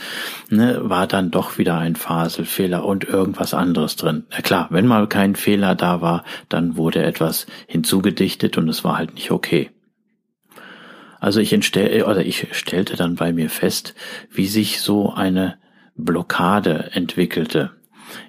ne, 0.50 0.80
war 0.84 1.08
dann 1.08 1.32
doch 1.32 1.58
wieder 1.58 1.78
ein 1.78 1.96
Faselfehler 1.96 2.86
und 2.86 3.04
irgendwas 3.04 3.54
anderes 3.54 3.96
drin. 3.96 4.26
Na 4.32 4.42
klar, 4.42 4.68
wenn 4.72 4.88
mal 4.88 5.08
kein 5.08 5.36
Fehler 5.36 5.76
da 5.76 6.02
war, 6.02 6.24
dann 6.48 6.78
wurde 6.78 7.04
etwas 7.04 7.48
hinzugedichtet 7.68 8.58
und 8.58 8.70
es 8.70 8.84
war 8.84 8.98
halt 8.98 9.14
nicht 9.16 9.32
okay. 9.32 9.72
Also 11.20 11.42
ich, 11.42 11.52
entstell, 11.52 12.04
oder 12.04 12.26
ich 12.26 12.48
stellte 12.52 12.96
dann 12.96 13.16
bei 13.16 13.34
mir 13.34 13.50
fest, 13.50 13.94
wie 14.32 14.48
sich 14.48 14.80
so 14.82 15.14
eine 15.14 15.58
Blockade 15.96 16.92
entwickelte. 16.94 17.72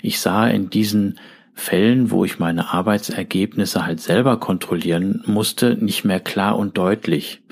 Ich 0.02 0.20
sah 0.20 0.48
in 0.48 0.70
diesen 0.70 1.18
Fällen, 1.60 2.10
wo 2.10 2.24
ich 2.24 2.38
meine 2.38 2.72
Arbeitsergebnisse 2.72 3.84
halt 3.84 4.00
selber 4.00 4.40
kontrollieren 4.40 5.22
musste, 5.26 5.76
nicht 5.78 6.04
mehr 6.04 6.18
klar 6.18 6.58
und 6.58 6.78
deutlich. 6.78 7.42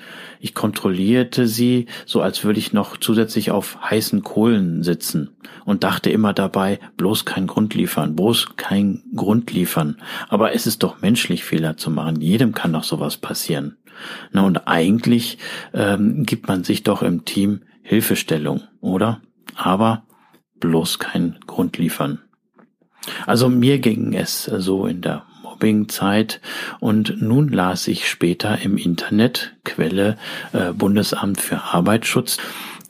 Ich 0.40 0.54
kontrollierte 0.54 1.46
sie 1.46 1.86
so, 2.06 2.22
als 2.22 2.42
würde 2.42 2.58
ich 2.58 2.72
noch 2.72 2.96
zusätzlich 2.96 3.50
auf 3.50 3.78
heißen 3.82 4.22
Kohlen 4.22 4.82
sitzen 4.82 5.36
und 5.66 5.84
dachte 5.84 6.10
immer 6.10 6.32
dabei, 6.32 6.80
bloß 6.96 7.26
kein 7.26 7.46
Grund 7.46 7.74
liefern, 7.74 8.16
bloß 8.16 8.56
kein 8.56 9.02
Grund 9.14 9.52
liefern. 9.52 9.98
Aber 10.30 10.54
es 10.54 10.66
ist 10.66 10.82
doch 10.82 11.02
menschlich, 11.02 11.44
Fehler 11.44 11.76
zu 11.76 11.90
machen. 11.90 12.20
Jedem 12.22 12.54
kann 12.54 12.72
doch 12.72 12.84
sowas 12.84 13.18
passieren. 13.18 13.76
Na, 14.32 14.42
und 14.42 14.66
eigentlich 14.66 15.36
ähm, 15.74 16.24
gibt 16.24 16.48
man 16.48 16.64
sich 16.64 16.82
doch 16.82 17.02
im 17.02 17.26
Team 17.26 17.60
Hilfestellung, 17.82 18.62
oder? 18.80 19.20
Aber 19.54 20.04
bloß 20.60 20.98
kein 20.98 21.38
Grund 21.46 21.76
liefern. 21.76 22.20
Also 23.26 23.48
mir 23.48 23.78
ging 23.78 24.14
es 24.14 24.44
so 24.44 24.86
in 24.86 25.00
der 25.00 25.24
Mobbingzeit 25.42 26.40
und 26.80 27.20
nun 27.20 27.48
las 27.48 27.88
ich 27.88 28.08
später 28.08 28.60
im 28.62 28.76
Internet, 28.76 29.56
Quelle 29.64 30.16
äh, 30.52 30.72
Bundesamt 30.72 31.40
für 31.40 31.62
Arbeitsschutz, 31.62 32.38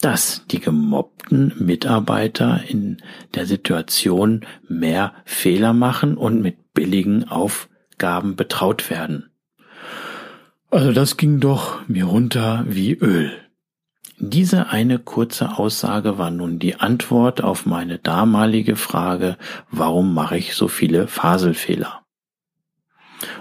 dass 0.00 0.44
die 0.50 0.60
gemobbten 0.60 1.52
Mitarbeiter 1.58 2.60
in 2.68 2.98
der 3.34 3.46
Situation 3.46 4.46
mehr 4.68 5.14
Fehler 5.24 5.72
machen 5.72 6.16
und 6.16 6.40
mit 6.40 6.72
billigen 6.74 7.28
Aufgaben 7.28 8.36
betraut 8.36 8.90
werden. 8.90 9.30
Also 10.70 10.92
das 10.92 11.16
ging 11.16 11.40
doch 11.40 11.88
mir 11.88 12.04
runter 12.04 12.64
wie 12.68 12.92
Öl. 12.92 13.32
Diese 14.20 14.70
eine 14.70 14.98
kurze 14.98 15.58
Aussage 15.58 16.18
war 16.18 16.32
nun 16.32 16.58
die 16.58 16.80
Antwort 16.80 17.42
auf 17.42 17.66
meine 17.66 17.98
damalige 17.98 18.74
Frage, 18.74 19.36
warum 19.70 20.12
mache 20.12 20.36
ich 20.36 20.54
so 20.54 20.66
viele 20.66 21.06
Faselfehler? 21.06 22.02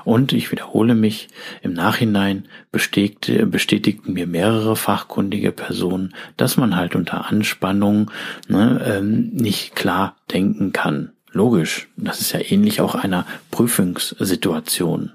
Und 0.06 0.34
ich 0.34 0.52
wiederhole 0.52 0.94
mich, 0.94 1.30
im 1.62 1.74
Nachhinein 1.74 2.48
bestätigte, 2.72 3.48
bestätigten 3.48 4.14
mir 4.14 4.28
mehrere 4.28 4.76
fachkundige 4.76 5.52
Personen, 5.52 6.14
dass 6.36 6.58
man 6.58 6.76
halt 6.76 6.96
unter 6.96 7.28
Anspannung 7.28 8.12
ne, 8.48 8.82
ähm, 8.86 9.30
nicht 9.34 9.76
klar 9.76 10.16
denken 10.32 10.74
kann. 10.74 11.14
Logisch, 11.32 11.88
das 11.98 12.22
ist 12.22 12.32
ja 12.34 12.40
ähnlich 12.40 12.82
auch 12.82 12.96
einer 12.96 13.26
Prüfungssituation. 13.52 15.14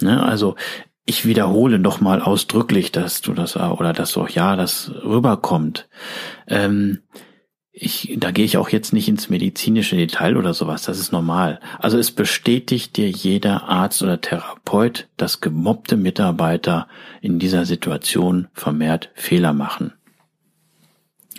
Ne, 0.00 0.22
also 0.22 0.56
ich 1.04 1.26
wiederhole 1.26 1.78
nochmal 1.78 2.22
ausdrücklich, 2.22 2.92
dass 2.92 3.20
du 3.20 3.32
das 3.32 3.56
oder 3.56 3.92
dass 3.92 4.16
auch 4.16 4.28
ja 4.28 4.56
das 4.56 4.92
rüberkommt. 5.04 5.88
Ähm, 6.46 7.00
ich, 7.74 8.14
da 8.18 8.30
gehe 8.30 8.44
ich 8.44 8.58
auch 8.58 8.68
jetzt 8.68 8.92
nicht 8.92 9.08
ins 9.08 9.30
medizinische 9.30 9.96
Detail 9.96 10.36
oder 10.36 10.52
sowas, 10.52 10.82
das 10.82 10.98
ist 10.98 11.10
normal. 11.10 11.58
Also 11.78 11.98
es 11.98 12.12
bestätigt 12.12 12.96
dir 12.98 13.10
jeder 13.10 13.64
Arzt 13.64 14.02
oder 14.02 14.20
Therapeut, 14.20 15.08
dass 15.16 15.40
gemobbte 15.40 15.96
Mitarbeiter 15.96 16.86
in 17.22 17.38
dieser 17.38 17.64
Situation 17.64 18.48
vermehrt 18.52 19.10
Fehler 19.14 19.54
machen. 19.54 19.94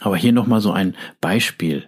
Aber 0.01 0.17
hier 0.17 0.33
nochmal 0.33 0.59
so 0.59 0.71
ein 0.71 0.95
Beispiel. 1.21 1.87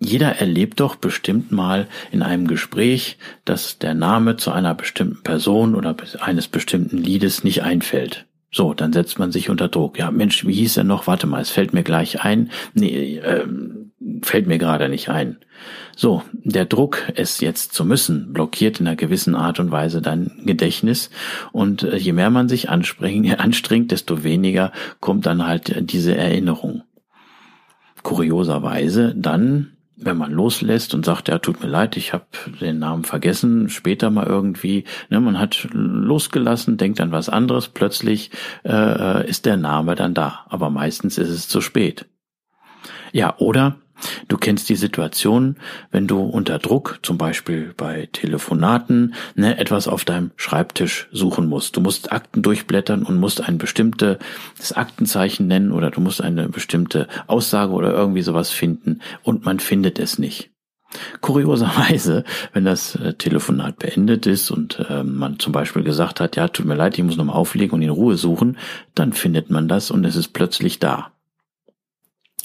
Jeder 0.00 0.36
erlebt 0.36 0.80
doch 0.80 0.96
bestimmt 0.96 1.50
mal 1.50 1.88
in 2.12 2.22
einem 2.22 2.46
Gespräch, 2.46 3.18
dass 3.44 3.78
der 3.78 3.94
Name 3.94 4.36
zu 4.36 4.52
einer 4.52 4.74
bestimmten 4.74 5.22
Person 5.22 5.74
oder 5.74 5.96
eines 6.20 6.48
bestimmten 6.48 6.98
Liedes 6.98 7.42
nicht 7.42 7.62
einfällt. 7.62 8.26
So, 8.50 8.72
dann 8.74 8.92
setzt 8.92 9.18
man 9.18 9.32
sich 9.32 9.50
unter 9.50 9.68
Druck. 9.68 9.98
Ja, 9.98 10.10
Mensch, 10.10 10.46
wie 10.46 10.54
hieß 10.54 10.78
er 10.78 10.84
noch? 10.84 11.06
Warte 11.06 11.26
mal, 11.26 11.42
es 11.42 11.50
fällt 11.50 11.74
mir 11.74 11.82
gleich 11.82 12.24
ein. 12.24 12.50
Nee, 12.72 13.20
ähm, 13.22 13.92
fällt 14.22 14.46
mir 14.46 14.58
gerade 14.58 14.88
nicht 14.88 15.10
ein. 15.10 15.38
So, 15.96 16.22
der 16.32 16.64
Druck, 16.64 17.02
es 17.14 17.40
jetzt 17.40 17.74
zu 17.74 17.84
müssen, 17.84 18.32
blockiert 18.32 18.80
in 18.80 18.86
einer 18.86 18.96
gewissen 18.96 19.34
Art 19.34 19.60
und 19.60 19.70
Weise 19.70 20.00
dein 20.00 20.30
Gedächtnis. 20.46 21.10
Und 21.52 21.82
äh, 21.82 21.96
je 21.96 22.12
mehr 22.12 22.30
man 22.30 22.48
sich 22.48 22.70
anstrengt, 22.70 23.90
desto 23.90 24.22
weniger 24.22 24.72
kommt 25.00 25.26
dann 25.26 25.46
halt 25.46 25.90
diese 25.90 26.16
Erinnerung 26.16 26.84
kurioserweise 28.02 29.14
dann, 29.14 29.72
wenn 30.00 30.16
man 30.16 30.32
loslässt 30.32 30.94
und 30.94 31.04
sagt, 31.04 31.28
ja, 31.28 31.38
tut 31.38 31.60
mir 31.60 31.68
leid, 31.68 31.96
ich 31.96 32.12
habe 32.12 32.26
den 32.60 32.78
Namen 32.78 33.04
vergessen, 33.04 33.68
später 33.68 34.10
mal 34.10 34.26
irgendwie, 34.26 34.84
ne, 35.10 35.20
man 35.20 35.38
hat 35.38 35.68
losgelassen, 35.72 36.76
denkt 36.76 37.00
an 37.00 37.12
was 37.12 37.28
anderes, 37.28 37.68
plötzlich 37.68 38.30
äh, 38.64 39.28
ist 39.28 39.46
der 39.46 39.56
Name 39.56 39.94
dann 39.94 40.14
da, 40.14 40.46
aber 40.48 40.70
meistens 40.70 41.18
ist 41.18 41.30
es 41.30 41.48
zu 41.48 41.60
spät. 41.60 42.06
Ja, 43.12 43.36
oder 43.38 43.76
Du 44.28 44.36
kennst 44.36 44.68
die 44.68 44.76
Situation, 44.76 45.56
wenn 45.90 46.06
du 46.06 46.20
unter 46.20 46.58
Druck, 46.58 47.00
zum 47.02 47.18
Beispiel 47.18 47.74
bei 47.76 48.08
Telefonaten, 48.12 49.14
ne, 49.34 49.58
etwas 49.58 49.88
auf 49.88 50.04
deinem 50.04 50.30
Schreibtisch 50.36 51.08
suchen 51.12 51.48
musst. 51.48 51.76
Du 51.76 51.80
musst 51.80 52.12
Akten 52.12 52.42
durchblättern 52.42 53.02
und 53.02 53.18
musst 53.18 53.42
ein 53.42 53.58
bestimmtes 53.58 54.18
Aktenzeichen 54.74 55.46
nennen 55.46 55.72
oder 55.72 55.90
du 55.90 56.00
musst 56.00 56.22
eine 56.22 56.48
bestimmte 56.48 57.08
Aussage 57.26 57.72
oder 57.72 57.92
irgendwie 57.92 58.22
sowas 58.22 58.50
finden 58.50 59.00
und 59.22 59.44
man 59.44 59.60
findet 59.60 59.98
es 59.98 60.18
nicht. 60.18 60.50
Kurioserweise, 61.20 62.24
wenn 62.54 62.64
das 62.64 62.94
äh, 62.94 63.12
Telefonat 63.12 63.78
beendet 63.78 64.26
ist 64.26 64.50
und 64.50 64.86
äh, 64.88 65.02
man 65.02 65.38
zum 65.38 65.52
Beispiel 65.52 65.82
gesagt 65.82 66.18
hat, 66.18 66.36
ja, 66.36 66.48
tut 66.48 66.64
mir 66.64 66.76
leid, 66.76 66.96
ich 66.96 67.04
muss 67.04 67.18
nochmal 67.18 67.36
auflegen 67.36 67.74
und 67.74 67.82
in 67.82 67.90
Ruhe 67.90 68.16
suchen, 68.16 68.56
dann 68.94 69.12
findet 69.12 69.50
man 69.50 69.68
das 69.68 69.90
und 69.90 70.04
es 70.06 70.16
ist 70.16 70.28
plötzlich 70.28 70.78
da. 70.78 71.12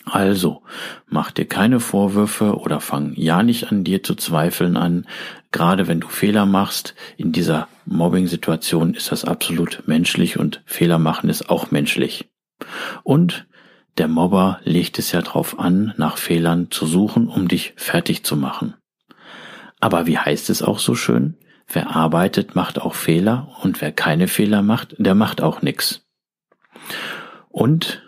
Also, 0.06 0.64
mach 1.08 1.32
dir 1.32 1.46
keine 1.46 1.80
Vorwürfe 1.80 2.58
oder 2.58 2.82
fang 2.82 3.14
ja 3.16 3.42
nicht 3.42 3.72
an 3.72 3.84
dir 3.84 4.04
zu 4.04 4.16
zweifeln 4.16 4.76
an. 4.76 5.08
Gerade 5.52 5.88
wenn 5.88 6.02
du 6.02 6.10
Fehler 6.10 6.46
machst, 6.46 6.94
in 7.16 7.32
dieser 7.32 7.68
Mobbing-Situation 7.86 8.96
ist 8.96 9.12
das 9.12 9.24
absolut 9.24 9.84
menschlich 9.86 10.38
und 10.38 10.62
Fehler 10.66 11.00
machen 11.00 11.30
ist 11.30 11.50
auch 11.50 11.72
menschlich. 11.72 12.30
Und 13.04 13.48
der 13.98 14.08
Mobber 14.08 14.60
legt 14.64 15.00
es 15.00 15.12
ja 15.12 15.22
drauf 15.22 15.60
an, 15.60 15.94
nach 15.98 16.18
Fehlern 16.18 16.72
zu 16.72 16.86
suchen, 16.86 17.28
um 17.28 17.48
dich 17.48 17.74
fertig 17.78 18.24
zu 18.24 18.36
machen. 18.36 18.74
Aber 19.80 20.08
wie 20.08 20.18
heißt 20.18 20.50
es 20.50 20.62
auch 20.62 20.80
so 20.80 20.96
schön? 20.96 21.38
Wer 21.68 21.96
arbeitet, 21.96 22.56
macht 22.56 22.80
auch 22.80 22.96
Fehler 22.96 23.56
und 23.62 23.82
wer 23.82 23.92
keine 23.92 24.28
Fehler 24.28 24.62
macht, 24.62 24.96
der 24.98 25.16
macht 25.16 25.42
auch 25.42 25.62
nix. 25.62 26.06
Und 27.50 28.02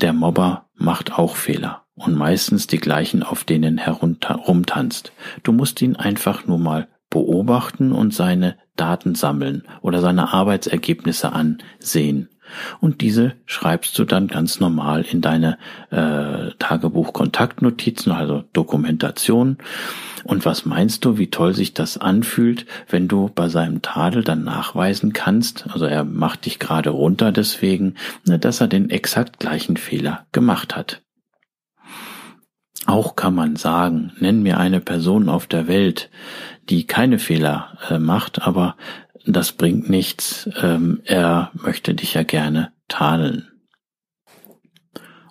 der 0.00 0.12
Mobber 0.12 0.69
macht 0.80 1.12
auch 1.18 1.36
Fehler 1.36 1.84
und 1.94 2.16
meistens 2.16 2.66
die 2.66 2.78
gleichen, 2.78 3.22
auf 3.22 3.44
denen 3.44 3.78
herumtanzt. 3.78 5.12
Du 5.42 5.52
musst 5.52 5.80
ihn 5.82 5.96
einfach 5.96 6.46
nur 6.46 6.58
mal 6.58 6.88
beobachten 7.10 7.92
und 7.92 8.14
seine 8.14 8.56
Daten 8.76 9.14
sammeln 9.14 9.64
oder 9.82 10.00
seine 10.00 10.32
Arbeitsergebnisse 10.32 11.32
ansehen. 11.32 12.30
Und 12.80 13.00
diese 13.00 13.34
schreibst 13.46 13.98
du 13.98 14.04
dann 14.04 14.28
ganz 14.28 14.60
normal 14.60 15.02
in 15.02 15.20
deine 15.20 15.58
äh, 15.90 16.50
Tagebuch-Kontaktnotizen, 16.58 18.12
also 18.12 18.44
Dokumentation. 18.52 19.58
Und 20.24 20.44
was 20.44 20.66
meinst 20.66 21.04
du, 21.04 21.18
wie 21.18 21.30
toll 21.30 21.54
sich 21.54 21.74
das 21.74 21.98
anfühlt, 21.98 22.66
wenn 22.88 23.08
du 23.08 23.30
bei 23.34 23.48
seinem 23.48 23.82
Tadel 23.82 24.22
dann 24.22 24.44
nachweisen 24.44 25.12
kannst, 25.12 25.66
also 25.70 25.86
er 25.86 26.04
macht 26.04 26.46
dich 26.46 26.58
gerade 26.58 26.90
runter 26.90 27.32
deswegen, 27.32 27.94
ne, 28.26 28.38
dass 28.38 28.60
er 28.60 28.68
den 28.68 28.90
exakt 28.90 29.38
gleichen 29.38 29.76
Fehler 29.76 30.26
gemacht 30.32 30.76
hat. 30.76 31.02
Auch 32.86 33.14
kann 33.14 33.34
man 33.34 33.56
sagen, 33.56 34.12
nenn 34.18 34.42
mir 34.42 34.58
eine 34.58 34.80
Person 34.80 35.28
auf 35.28 35.46
der 35.46 35.68
Welt, 35.68 36.10
die 36.70 36.86
keine 36.86 37.18
Fehler 37.18 37.76
äh, 37.88 37.98
macht, 37.98 38.42
aber 38.42 38.76
das 39.26 39.52
bringt 39.52 39.88
nichts, 39.88 40.48
ähm, 40.60 41.00
er 41.04 41.50
möchte 41.54 41.94
dich 41.94 42.14
ja 42.14 42.22
gerne 42.22 42.72
tadeln. 42.88 43.48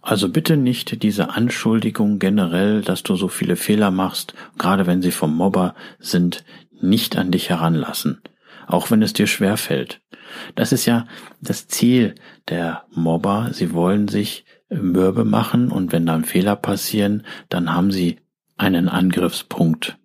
Also 0.01 0.29
bitte 0.29 0.57
nicht 0.57 1.03
diese 1.03 1.31
Anschuldigung 1.35 2.17
generell, 2.17 2.81
dass 2.81 3.03
du 3.03 3.15
so 3.15 3.27
viele 3.27 3.55
Fehler 3.55 3.91
machst, 3.91 4.33
gerade 4.57 4.87
wenn 4.87 5.01
sie 5.01 5.11
vom 5.11 5.35
Mobber 5.35 5.75
sind, 5.99 6.43
nicht 6.81 7.17
an 7.17 7.29
dich 7.29 7.49
heranlassen, 7.49 8.21
auch 8.65 8.89
wenn 8.89 9.03
es 9.03 9.13
dir 9.13 9.27
schwer 9.27 9.57
fällt. 9.57 10.01
Das 10.55 10.71
ist 10.71 10.87
ja 10.87 11.05
das 11.41 11.67
Ziel 11.67 12.15
der 12.47 12.85
Mobber. 12.91 13.49
Sie 13.51 13.71
wollen 13.73 14.07
sich 14.07 14.45
mürbe 14.69 15.25
machen 15.25 15.71
und 15.71 15.91
wenn 15.91 16.07
dann 16.07 16.23
Fehler 16.23 16.55
passieren, 16.55 17.23
dann 17.49 17.73
haben 17.73 17.91
sie 17.91 18.17
einen 18.57 18.89
Angriffspunkt. 18.89 19.98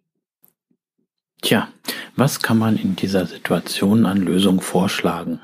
Tja, 1.44 1.68
was 2.16 2.40
kann 2.40 2.56
man 2.56 2.78
in 2.78 2.96
dieser 2.96 3.26
Situation 3.26 4.06
an 4.06 4.16
Lösung 4.16 4.62
vorschlagen? 4.62 5.42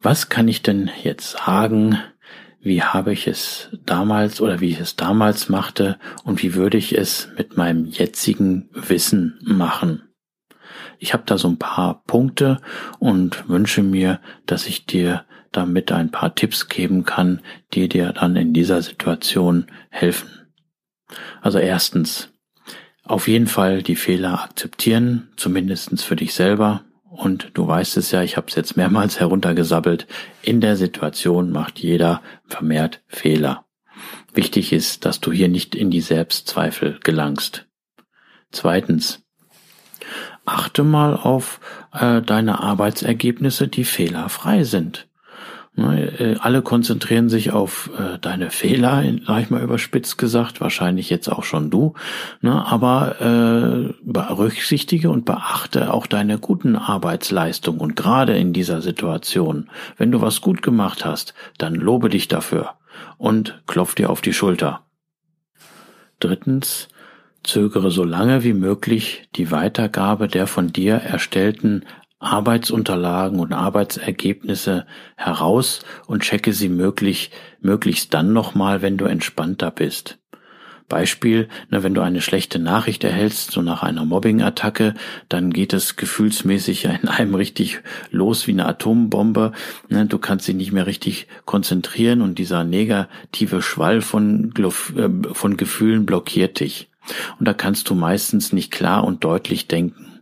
Was 0.00 0.28
kann 0.28 0.46
ich 0.46 0.62
denn 0.62 0.88
jetzt 1.02 1.32
sagen? 1.32 1.98
Wie 2.60 2.80
habe 2.80 3.12
ich 3.12 3.26
es 3.26 3.70
damals 3.84 4.40
oder 4.40 4.60
wie 4.60 4.68
ich 4.68 4.78
es 4.78 4.94
damals 4.94 5.48
machte 5.48 5.98
und 6.22 6.44
wie 6.44 6.54
würde 6.54 6.78
ich 6.78 6.96
es 6.96 7.28
mit 7.36 7.56
meinem 7.56 7.86
jetzigen 7.86 8.70
Wissen 8.72 9.36
machen? 9.42 10.04
Ich 11.00 11.12
habe 11.12 11.24
da 11.26 11.38
so 11.38 11.48
ein 11.48 11.58
paar 11.58 12.04
Punkte 12.04 12.60
und 13.00 13.48
wünsche 13.48 13.82
mir, 13.82 14.20
dass 14.46 14.68
ich 14.68 14.86
dir 14.86 15.24
damit 15.50 15.90
ein 15.90 16.12
paar 16.12 16.36
Tipps 16.36 16.68
geben 16.68 17.04
kann, 17.04 17.40
die 17.72 17.88
dir 17.88 18.12
dann 18.12 18.36
in 18.36 18.52
dieser 18.52 18.80
Situation 18.80 19.66
helfen. 19.90 20.30
Also 21.42 21.58
erstens, 21.58 22.33
auf 23.04 23.28
jeden 23.28 23.46
Fall 23.46 23.82
die 23.82 23.96
Fehler 23.96 24.42
akzeptieren, 24.42 25.28
zumindestens 25.36 26.02
für 26.02 26.16
dich 26.16 26.34
selber. 26.34 26.84
Und 27.04 27.50
du 27.54 27.66
weißt 27.66 27.96
es 27.96 28.10
ja, 28.10 28.22
ich 28.22 28.36
habe 28.36 28.48
es 28.48 28.54
jetzt 28.54 28.76
mehrmals 28.76 29.20
heruntergesabbelt. 29.20 30.06
In 30.42 30.60
der 30.60 30.76
Situation 30.76 31.50
macht 31.50 31.78
jeder 31.78 32.22
vermehrt 32.46 33.02
Fehler. 33.06 33.64
Wichtig 34.32 34.72
ist, 34.72 35.04
dass 35.04 35.20
du 35.20 35.30
hier 35.30 35.48
nicht 35.48 35.74
in 35.74 35.90
die 35.90 36.00
Selbstzweifel 36.00 36.98
gelangst. 37.04 37.66
Zweitens, 38.50 39.22
achte 40.44 40.82
mal 40.82 41.14
auf 41.14 41.60
äh, 41.92 42.20
deine 42.20 42.60
Arbeitsergebnisse, 42.60 43.68
die 43.68 43.84
fehlerfrei 43.84 44.64
sind. 44.64 45.08
Ne, 45.76 46.20
äh, 46.20 46.36
alle 46.38 46.62
konzentrieren 46.62 47.28
sich 47.28 47.50
auf 47.50 47.90
äh, 47.98 48.18
deine 48.20 48.50
Fehler, 48.50 49.02
sag 49.26 49.42
ich 49.42 49.50
mal 49.50 49.60
überspitzt 49.60 50.18
gesagt, 50.18 50.60
wahrscheinlich 50.60 51.10
jetzt 51.10 51.26
auch 51.28 51.42
schon 51.42 51.68
du, 51.68 51.94
ne, 52.42 52.64
aber 52.64 53.20
äh, 53.20 53.92
berücksichtige 54.04 55.10
und 55.10 55.24
beachte 55.24 55.92
auch 55.92 56.06
deine 56.06 56.38
guten 56.38 56.76
Arbeitsleistungen 56.76 57.80
und 57.80 57.96
gerade 57.96 58.36
in 58.38 58.52
dieser 58.52 58.82
Situation, 58.82 59.68
wenn 59.96 60.12
du 60.12 60.20
was 60.20 60.40
gut 60.40 60.62
gemacht 60.62 61.04
hast, 61.04 61.34
dann 61.58 61.74
lobe 61.74 62.08
dich 62.08 62.28
dafür 62.28 62.74
und 63.18 63.60
klopf 63.66 63.96
dir 63.96 64.10
auf 64.10 64.20
die 64.20 64.32
Schulter. 64.32 64.82
Drittens, 66.20 66.88
zögere 67.42 67.90
so 67.90 68.04
lange 68.04 68.44
wie 68.44 68.54
möglich 68.54 69.28
die 69.34 69.50
Weitergabe 69.50 70.28
der 70.28 70.46
von 70.46 70.72
dir 70.72 70.94
erstellten 70.94 71.84
Arbeitsunterlagen 72.24 73.38
und 73.38 73.52
Arbeitsergebnisse 73.52 74.86
heraus 75.16 75.80
und 76.06 76.22
checke 76.22 76.52
sie 76.52 76.68
möglich, 76.68 77.30
möglichst 77.60 78.14
dann 78.14 78.32
nochmal, 78.32 78.82
wenn 78.82 78.96
du 78.96 79.04
entspannter 79.04 79.70
bist. 79.70 80.18
Beispiel, 80.88 81.48
ne, 81.70 81.82
wenn 81.82 81.94
du 81.94 82.02
eine 82.02 82.20
schlechte 82.20 82.58
Nachricht 82.58 83.04
erhältst, 83.04 83.52
so 83.52 83.62
nach 83.62 83.82
einer 83.82 84.04
Mobbing-Attacke, 84.04 84.94
dann 85.28 85.50
geht 85.50 85.72
es 85.72 85.96
gefühlsmäßig 85.96 86.84
in 87.02 87.08
einem 87.08 87.34
richtig 87.34 87.80
los 88.10 88.46
wie 88.46 88.52
eine 88.52 88.66
Atombombe. 88.66 89.52
Ne, 89.88 90.06
du 90.06 90.18
kannst 90.18 90.46
dich 90.46 90.54
nicht 90.54 90.72
mehr 90.72 90.86
richtig 90.86 91.26
konzentrieren 91.46 92.20
und 92.20 92.38
dieser 92.38 92.64
negative 92.64 93.62
Schwall 93.62 94.02
von, 94.02 94.52
äh, 94.56 95.34
von 95.34 95.56
Gefühlen 95.56 96.04
blockiert 96.04 96.60
dich. 96.60 96.90
Und 97.38 97.46
da 97.48 97.54
kannst 97.54 97.88
du 97.90 97.94
meistens 97.94 98.52
nicht 98.52 98.70
klar 98.70 99.04
und 99.04 99.24
deutlich 99.24 99.68
denken. 99.68 100.13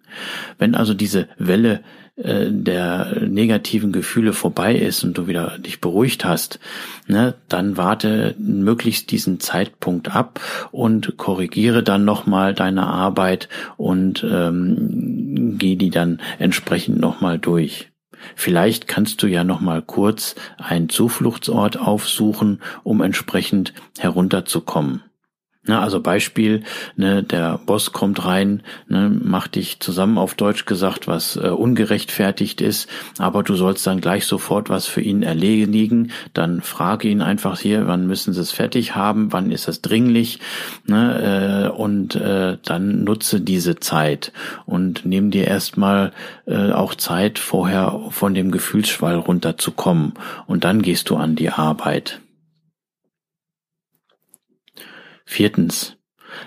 Wenn 0.58 0.74
also 0.74 0.94
diese 0.94 1.28
Welle 1.38 1.82
äh, 2.16 2.46
der 2.50 3.22
negativen 3.26 3.90
Gefühle 3.90 4.32
vorbei 4.32 4.74
ist 4.74 5.02
und 5.02 5.16
du 5.16 5.26
wieder 5.26 5.58
dich 5.58 5.80
beruhigt 5.80 6.24
hast, 6.24 6.60
ne, 7.06 7.34
dann 7.48 7.76
warte 7.76 8.34
möglichst 8.38 9.10
diesen 9.10 9.40
Zeitpunkt 9.40 10.14
ab 10.14 10.40
und 10.70 11.16
korrigiere 11.16 11.82
dann 11.82 12.04
nochmal 12.04 12.54
deine 12.54 12.86
Arbeit 12.86 13.48
und 13.76 14.24
ähm, 14.28 15.56
geh 15.58 15.76
die 15.76 15.90
dann 15.90 16.20
entsprechend 16.38 17.00
nochmal 17.00 17.38
durch. 17.38 17.92
Vielleicht 18.36 18.88
kannst 18.88 19.22
du 19.22 19.26
ja 19.26 19.42
nochmal 19.42 19.82
kurz 19.82 20.34
einen 20.58 20.88
Zufluchtsort 20.88 21.78
aufsuchen, 21.78 22.60
um 22.82 23.00
entsprechend 23.00 23.72
herunterzukommen. 23.98 25.02
Ne, 25.64 25.78
also 25.78 26.00
Beispiel, 26.00 26.64
ne, 26.96 27.22
der 27.22 27.56
Boss 27.56 27.92
kommt 27.92 28.24
rein, 28.24 28.64
ne, 28.88 29.08
macht 29.08 29.54
dich 29.54 29.78
zusammen 29.78 30.18
auf 30.18 30.34
Deutsch 30.34 30.64
gesagt, 30.64 31.06
was 31.06 31.36
äh, 31.36 31.50
ungerechtfertigt 31.50 32.60
ist, 32.60 32.88
aber 33.18 33.44
du 33.44 33.54
sollst 33.54 33.86
dann 33.86 34.00
gleich 34.00 34.26
sofort 34.26 34.70
was 34.70 34.88
für 34.88 35.02
ihn 35.02 35.22
erledigen, 35.22 36.10
dann 36.34 36.62
frage 36.62 37.06
ihn 37.06 37.22
einfach 37.22 37.60
hier, 37.60 37.86
wann 37.86 38.08
müssen 38.08 38.34
sie 38.34 38.40
es 38.40 38.50
fertig 38.50 38.96
haben, 38.96 39.32
wann 39.32 39.52
ist 39.52 39.68
das 39.68 39.82
dringlich, 39.82 40.40
ne, 40.88 41.68
äh, 41.70 41.78
und 41.80 42.16
äh, 42.16 42.58
dann 42.64 43.04
nutze 43.04 43.40
diese 43.40 43.76
Zeit 43.76 44.32
und 44.66 45.06
nimm 45.06 45.30
dir 45.30 45.46
erstmal 45.46 46.10
äh, 46.44 46.72
auch 46.72 46.96
Zeit, 46.96 47.38
vorher 47.38 48.00
von 48.10 48.34
dem 48.34 48.50
Gefühlsschwall 48.50 49.14
runterzukommen 49.14 50.14
und 50.48 50.64
dann 50.64 50.82
gehst 50.82 51.08
du 51.08 51.14
an 51.14 51.36
die 51.36 51.50
Arbeit. 51.50 52.20
Viertens. 55.24 55.96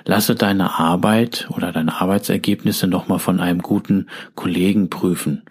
Lasse 0.06 0.36
deine 0.36 0.80
Arbeit 0.80 1.48
oder 1.52 1.72
deine 1.72 2.02
Arbeitsergebnisse 2.02 2.88
nochmal 2.88 3.20
von 3.20 3.40
einem 3.40 3.62
guten 3.62 4.08
Kollegen 4.34 4.90
prüfen. 4.90 5.44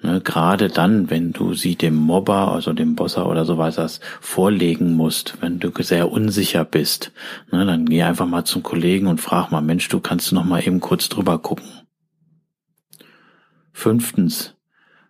Ne, 0.00 0.20
gerade 0.20 0.68
dann, 0.68 1.10
wenn 1.10 1.32
du 1.32 1.54
sie 1.54 1.74
dem 1.74 1.96
Mobber, 1.96 2.52
also 2.52 2.72
dem 2.72 2.94
Bosser 2.94 3.28
oder 3.28 3.44
so 3.44 3.58
was 3.58 4.00
vorlegen 4.20 4.94
musst, 4.94 5.38
wenn 5.40 5.58
du 5.58 5.72
sehr 5.82 6.12
unsicher 6.12 6.64
bist, 6.64 7.10
ne, 7.50 7.66
dann 7.66 7.86
geh 7.86 8.02
einfach 8.04 8.26
mal 8.26 8.44
zum 8.44 8.62
Kollegen 8.62 9.08
und 9.08 9.20
frag 9.20 9.50
mal, 9.50 9.60
Mensch, 9.60 9.88
du 9.88 9.98
kannst 9.98 10.32
noch 10.32 10.44
mal 10.44 10.64
eben 10.64 10.78
kurz 10.78 11.08
drüber 11.08 11.38
gucken. 11.38 11.66
Fünftens, 13.72 14.54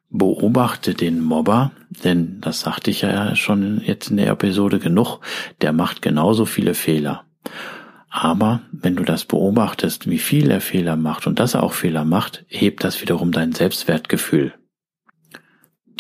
beobachte 0.09 0.95
den 0.95 1.21
Mobber, 1.21 1.73
denn 2.03 2.41
das 2.41 2.61
sagte 2.61 2.91
ich 2.91 3.03
ja 3.03 3.37
schon 3.37 3.83
jetzt 3.85 4.11
in 4.11 4.17
der 4.17 4.29
Episode 4.29 4.79
genug, 4.79 5.21
der 5.61 5.75
macht 5.75 6.01
genauso 6.01 6.47
viele 6.47 6.73
Fehler. 6.73 7.28
Aber 8.11 8.63
wenn 8.73 8.97
du 8.97 9.05
das 9.05 9.25
beobachtest, 9.25 10.09
wie 10.09 10.19
viel 10.19 10.51
er 10.51 10.61
Fehler 10.61 10.97
macht 10.97 11.27
und 11.27 11.39
dass 11.39 11.55
er 11.55 11.63
auch 11.63 11.75
Fehler 11.75 12.05
macht, 12.05 12.45
hebt 12.49 12.83
das 12.85 13.03
wiederum 13.03 13.33
dein 13.33 13.53
Selbstwertgefühl. 13.53 14.55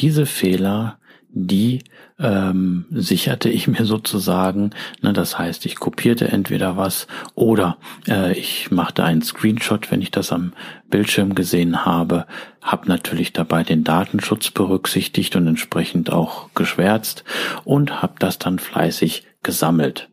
Diese 0.01 0.27
Fehler, 0.27 0.99
die 1.31 1.85
ähm, 2.19 2.87
sicherte 2.91 3.51
ich 3.51 3.69
mir 3.69 3.85
sozusagen. 3.85 4.71
Ne, 5.03 5.13
das 5.13 5.39
heißt, 5.39 5.67
ich 5.67 5.77
kopierte 5.77 6.29
entweder 6.29 6.77
was 6.77 7.07
oder 7.35 7.77
äh, 8.09 8.33
ich 8.33 8.71
machte 8.71 9.05
einen 9.05 9.23
Screenshot, 9.23 9.91
wenn 9.91 10.03
ich 10.03 10.11
das 10.11 10.33
am 10.33 10.55
Bildschirm 10.89 11.35
gesehen 11.35 11.85
habe, 11.85 12.27
habe 12.63 12.89
natürlich 12.89 13.33
dabei 13.33 13.65
den 13.65 13.85
Datenschutz 13.85 14.51
berücksichtigt 14.51 15.37
und 15.37 15.47
entsprechend 15.47 16.11
auch 16.11 16.53
geschwärzt 16.55 17.25
und 17.65 18.03
habe 18.03 18.15
das 18.19 18.39
dann 18.39 18.59
fleißig 18.59 19.25
gesammelt. 19.43 20.09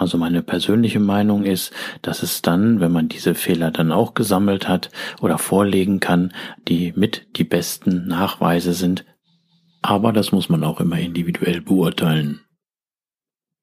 Also 0.00 0.16
meine 0.16 0.40
persönliche 0.40 0.98
Meinung 0.98 1.44
ist, 1.44 1.74
dass 2.00 2.22
es 2.22 2.40
dann, 2.40 2.80
wenn 2.80 2.90
man 2.90 3.10
diese 3.10 3.34
Fehler 3.34 3.70
dann 3.70 3.92
auch 3.92 4.14
gesammelt 4.14 4.66
hat 4.66 4.90
oder 5.20 5.36
vorlegen 5.36 6.00
kann, 6.00 6.32
die 6.66 6.94
mit 6.96 7.26
die 7.36 7.44
besten 7.44 8.06
Nachweise 8.06 8.72
sind. 8.72 9.04
Aber 9.82 10.14
das 10.14 10.32
muss 10.32 10.48
man 10.48 10.64
auch 10.64 10.80
immer 10.80 10.98
individuell 10.98 11.60
beurteilen. 11.60 12.40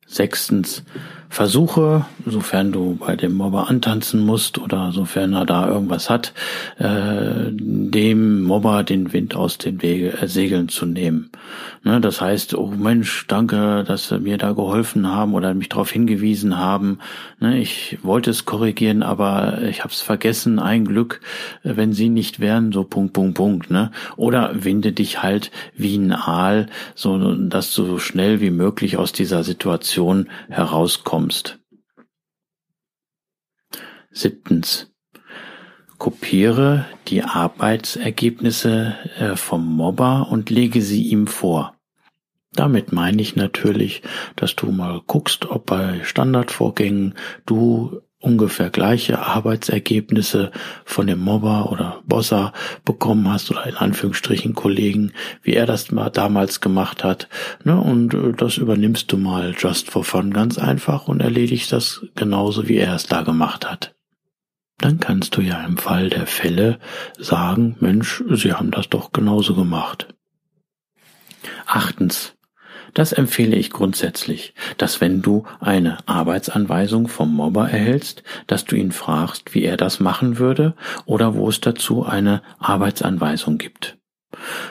Sechstens, 0.05 0.85
Versuche, 1.29 2.05
sofern 2.25 2.71
du 2.71 2.95
bei 2.95 3.15
dem 3.15 3.33
Mobber 3.33 3.69
antanzen 3.69 4.25
musst 4.25 4.57
oder 4.57 4.91
sofern 4.91 5.33
er 5.33 5.45
da 5.45 5.67
irgendwas 5.67 6.09
hat, 6.09 6.33
äh, 6.79 7.51
dem 7.51 8.43
Mobber 8.43 8.83
den 8.83 9.11
Wind 9.13 9.35
aus 9.35 9.57
den 9.57 9.81
Wege, 9.81 10.13
äh, 10.21 10.27
Segeln 10.27 10.69
zu 10.69 10.85
nehmen. 10.85 11.29
Ne, 11.83 12.01
das 12.01 12.21
heißt, 12.21 12.55
oh 12.55 12.67
Mensch, 12.67 13.27
danke, 13.27 13.83
dass 13.85 14.07
sie 14.07 14.19
mir 14.19 14.37
da 14.37 14.53
geholfen 14.53 15.07
haben 15.07 15.33
oder 15.33 15.53
mich 15.53 15.69
darauf 15.69 15.91
hingewiesen 15.91 16.57
haben. 16.57 16.99
Ne, 17.39 17.59
ich 17.59 17.99
wollte 18.03 18.31
es 18.31 18.45
korrigieren, 18.45 19.03
aber 19.03 19.61
ich 19.63 19.83
habe 19.83 19.93
es 19.93 20.01
vergessen. 20.01 20.59
Ein 20.59 20.85
Glück, 20.85 21.21
wenn 21.63 21.93
sie 21.93 22.09
nicht 22.09 22.39
wären, 22.39 22.71
so 22.71 22.83
Punkt, 22.83 23.13
Punkt, 23.13 23.35
Punkt. 23.35 23.69
Ne? 23.69 23.91
Oder 24.15 24.51
winde 24.63 24.93
dich 24.93 25.21
halt 25.21 25.51
wie 25.75 25.97
ein 25.97 26.13
Aal, 26.13 26.67
so 26.95 27.35
dass 27.35 27.73
du 27.73 27.85
so 27.85 27.99
schnell 27.99 28.39
wie 28.41 28.49
möglich 28.49 28.97
aus 28.97 29.11
dieser 29.11 29.43
Situation 29.43 30.29
herauskommst 30.49 31.16
kommst. 31.17 31.57
Siebtens. 34.11 34.93
Kopiere 35.97 36.85
die 37.07 37.23
Arbeitsergebnisse 37.23 38.95
äh, 39.17 39.35
vom 39.35 39.65
Mobber 39.65 40.27
und 40.29 40.51
lege 40.51 40.83
sie 40.83 41.07
ihm 41.07 41.25
vor. 41.25 41.75
Damit 42.53 42.91
meine 42.91 43.19
ich 43.19 43.35
natürlich, 43.35 44.03
dass 44.35 44.55
du 44.55 44.71
mal 44.71 45.01
guckst, 45.07 45.47
ob 45.47 45.65
bei 45.65 46.03
Standardvorgängen 46.03 47.15
du 47.47 47.99
ungefähr 48.19 48.69
gleiche 48.69 49.19
Arbeitsergebnisse 49.19 50.51
von 50.85 51.07
dem 51.07 51.19
Mobber 51.19 51.71
oder 51.71 52.01
Bosser 52.05 52.51
bekommen 52.83 53.31
hast 53.31 53.51
oder 53.51 53.65
in 53.67 53.75
Anführungsstrichen 53.75 54.55
Kollegen, 54.55 55.13
wie 55.43 55.53
er 55.53 55.65
das 55.65 55.91
mal 55.91 56.09
damals 56.09 56.59
gemacht 56.59 57.03
hat. 57.03 57.29
Ne? 57.63 57.79
Und 57.79 58.13
äh, 58.13 58.33
das 58.33 58.57
übernimmst 58.57 59.11
du 59.11 59.17
mal 59.17 59.53
just 59.57 59.91
for 59.91 60.03
fun 60.03 60.33
ganz 60.33 60.57
einfach 60.57 61.07
und 61.07 61.21
erledigst 61.21 61.71
das 61.71 62.05
genauso, 62.15 62.67
wie 62.67 62.77
er 62.77 62.95
es 62.95 63.05
da 63.05 63.21
gemacht 63.21 63.69
hat. 63.69 63.93
Dann 64.79 64.99
kannst 64.99 65.35
du 65.35 65.41
ja 65.41 65.63
im 65.65 65.77
Fall 65.77 66.09
der 66.09 66.27
Fälle 66.27 66.79
sagen, 67.17 67.75
Mensch, 67.79 68.23
sie 68.29 68.53
haben 68.53 68.71
das 68.71 68.89
doch 68.89 69.11
genauso 69.11 69.55
gemacht. 69.55 70.13
Achtens. 71.65 72.36
Das 72.97 73.13
empfehle 73.13 73.55
ich 73.55 73.69
grundsätzlich, 73.69 74.55
dass 74.79 75.01
wenn 75.01 75.21
du 75.21 75.43
eine 75.59 75.99
Arbeitsanweisung 76.07 77.07
vom 77.07 77.31
Mobber 77.31 77.69
erhältst, 77.69 78.23
dass 78.47 78.65
du 78.65 78.75
ihn 78.75 78.91
fragst, 78.91 79.53
wie 79.53 79.65
er 79.65 79.77
das 79.77 79.99
machen 79.99 80.39
würde 80.39 80.73
oder 81.05 81.35
wo 81.35 81.47
es 81.47 81.61
dazu 81.61 82.07
eine 82.07 82.41
Arbeitsanweisung 82.57 83.59
gibt. 83.59 83.99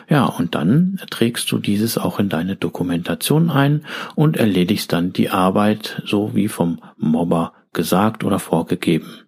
Ja, 0.08 0.24
und 0.24 0.56
dann 0.56 1.00
trägst 1.08 1.52
du 1.52 1.58
dieses 1.58 1.98
auch 1.98 2.18
in 2.18 2.28
deine 2.28 2.56
Dokumentation 2.56 3.48
ein 3.48 3.86
und 4.16 4.36
erledigst 4.36 4.92
dann 4.92 5.12
die 5.12 5.30
Arbeit 5.30 6.02
so 6.04 6.34
wie 6.34 6.48
vom 6.48 6.82
Mobber 6.96 7.52
gesagt 7.72 8.24
oder 8.24 8.40
vorgegeben. 8.40 9.20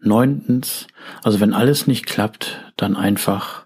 Neuntens, 0.00 0.88
also 1.22 1.38
wenn 1.38 1.54
alles 1.54 1.86
nicht 1.86 2.04
klappt, 2.04 2.72
dann 2.76 2.96
einfach 2.96 3.63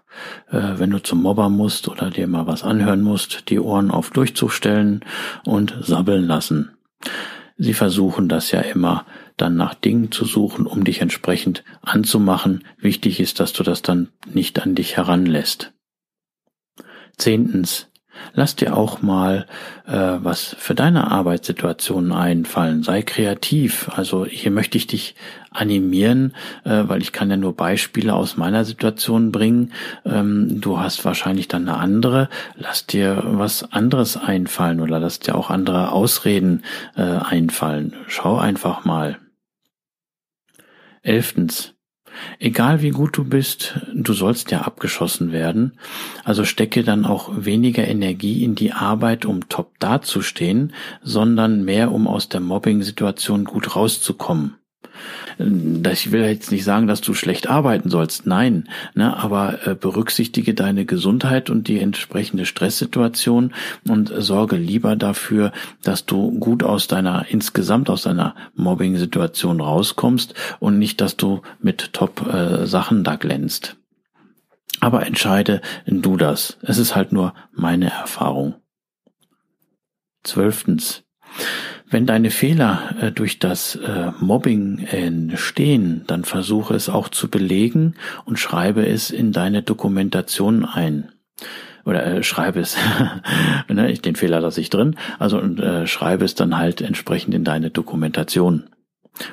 wenn 0.49 0.89
du 0.89 0.99
zum 0.99 1.21
Mobber 1.21 1.49
musst 1.49 1.87
oder 1.87 2.09
dir 2.09 2.27
mal 2.27 2.47
was 2.47 2.63
anhören 2.63 3.01
musst, 3.01 3.49
die 3.49 3.59
Ohren 3.59 3.91
auf 3.91 4.09
Durchzug 4.09 4.51
stellen 4.51 5.05
und 5.45 5.75
sabbeln 5.81 6.25
lassen. 6.25 6.71
Sie 7.57 7.73
versuchen 7.73 8.29
das 8.29 8.51
ja 8.51 8.61
immer 8.61 9.05
dann 9.35 9.55
nach 9.55 9.73
Dingen 9.73 10.11
zu 10.11 10.23
suchen, 10.25 10.65
um 10.65 10.85
dich 10.85 11.01
entsprechend 11.01 11.63
anzumachen. 11.81 12.63
Wichtig 12.77 13.19
ist, 13.19 13.39
dass 13.39 13.51
du 13.53 13.63
das 13.63 13.81
dann 13.81 14.09
nicht 14.25 14.61
an 14.61 14.75
dich 14.75 14.95
heranlässt. 14.95 15.73
Zehntens, 17.17 17.88
Lass 18.33 18.55
dir 18.55 18.75
auch 18.75 19.01
mal 19.01 19.45
äh, 19.87 19.93
was 19.93 20.55
für 20.59 20.75
deine 20.75 21.11
Arbeitssituation 21.11 22.11
einfallen. 22.11 22.83
Sei 22.83 23.01
kreativ. 23.01 23.89
Also 23.95 24.25
hier 24.25 24.51
möchte 24.51 24.77
ich 24.77 24.87
dich 24.87 25.15
animieren, 25.51 26.33
äh, 26.63 26.83
weil 26.85 27.01
ich 27.01 27.11
kann 27.11 27.29
ja 27.29 27.37
nur 27.37 27.55
Beispiele 27.55 28.13
aus 28.13 28.37
meiner 28.37 28.65
Situation 28.65 29.31
bringen. 29.31 29.73
Ähm, 30.05 30.61
du 30.61 30.79
hast 30.79 31.03
wahrscheinlich 31.05 31.47
dann 31.47 31.67
eine 31.67 31.77
andere. 31.77 32.29
Lass 32.55 32.85
dir 32.85 33.23
was 33.25 33.71
anderes 33.71 34.17
einfallen 34.17 34.79
oder 34.79 34.99
lass 34.99 35.19
dir 35.19 35.35
auch 35.35 35.49
andere 35.49 35.91
Ausreden 35.91 36.63
äh, 36.95 37.01
einfallen. 37.01 37.95
Schau 38.07 38.37
einfach 38.37 38.85
mal. 38.85 39.17
Elftens. 41.01 41.78
Egal 42.39 42.81
wie 42.81 42.91
gut 42.91 43.17
du 43.17 43.23
bist, 43.23 43.79
du 43.93 44.13
sollst 44.13 44.51
ja 44.51 44.61
abgeschossen 44.61 45.31
werden, 45.31 45.73
also 46.23 46.45
stecke 46.45 46.83
dann 46.83 47.05
auch 47.05 47.31
weniger 47.35 47.87
Energie 47.87 48.43
in 48.43 48.55
die 48.55 48.73
Arbeit, 48.73 49.25
um 49.25 49.49
top 49.49 49.79
dazustehen, 49.79 50.73
sondern 51.01 51.65
mehr, 51.65 51.91
um 51.91 52.07
aus 52.07 52.29
der 52.29 52.41
Mobbing-Situation 52.41 53.45
gut 53.45 53.75
rauszukommen 53.75 54.58
ich 55.37 56.11
will 56.11 56.21
jetzt 56.21 56.51
nicht 56.51 56.63
sagen, 56.63 56.87
dass 56.87 57.01
du 57.01 57.13
schlecht 57.13 57.49
arbeiten 57.49 57.89
sollst, 57.89 58.25
nein, 58.25 58.67
ne, 58.93 59.15
aber 59.15 59.67
äh, 59.67 59.75
berücksichtige 59.75 60.53
deine 60.53 60.85
Gesundheit 60.85 61.49
und 61.49 61.67
die 61.67 61.79
entsprechende 61.79 62.45
Stresssituation 62.45 63.53
und 63.87 64.11
sorge 64.15 64.57
lieber 64.57 64.95
dafür, 64.95 65.51
dass 65.83 66.05
du 66.05 66.31
gut 66.39 66.63
aus 66.63 66.87
deiner 66.87 67.25
insgesamt 67.29 67.89
aus 67.89 68.03
deiner 68.03 68.35
Mobbing-Situation 68.55 69.61
rauskommst 69.61 70.33
und 70.59 70.77
nicht, 70.79 71.01
dass 71.01 71.17
du 71.17 71.41
mit 71.61 71.93
Top-Sachen 71.93 72.99
äh, 72.99 73.03
da 73.03 73.15
glänzt. 73.15 73.77
Aber 74.81 75.05
entscheide 75.05 75.61
du 75.85 76.17
das. 76.17 76.57
Es 76.61 76.77
ist 76.77 76.95
halt 76.95 77.11
nur 77.11 77.33
meine 77.51 77.89
Erfahrung. 77.89 78.55
Zwölftens. 80.23 81.03
Wenn 81.89 82.05
deine 82.05 82.29
Fehler 82.29 82.95
äh, 83.01 83.11
durch 83.11 83.39
das 83.39 83.75
äh, 83.75 84.11
Mobbing 84.19 84.79
entstehen, 84.79 86.03
dann 86.07 86.23
versuche 86.23 86.75
es 86.75 86.87
auch 86.87 87.09
zu 87.09 87.29
belegen 87.29 87.95
und 88.25 88.37
schreibe 88.37 88.85
es 88.85 89.09
in 89.09 89.31
deine 89.31 89.63
Dokumentation 89.63 90.65
ein. 90.65 91.11
Oder 91.85 92.05
äh, 92.05 92.23
schreibe 92.23 92.59
es, 92.59 92.77
ne, 93.67 93.91
den 93.93 94.15
Fehler 94.15 94.39
lasse 94.39 94.61
ich 94.61 94.69
drin, 94.69 94.95
also 95.17 95.39
und 95.39 95.59
äh, 95.59 95.87
schreibe 95.87 96.25
es 96.25 96.35
dann 96.35 96.57
halt 96.57 96.81
entsprechend 96.81 97.33
in 97.33 97.43
deine 97.43 97.71
Dokumentation. 97.71 98.69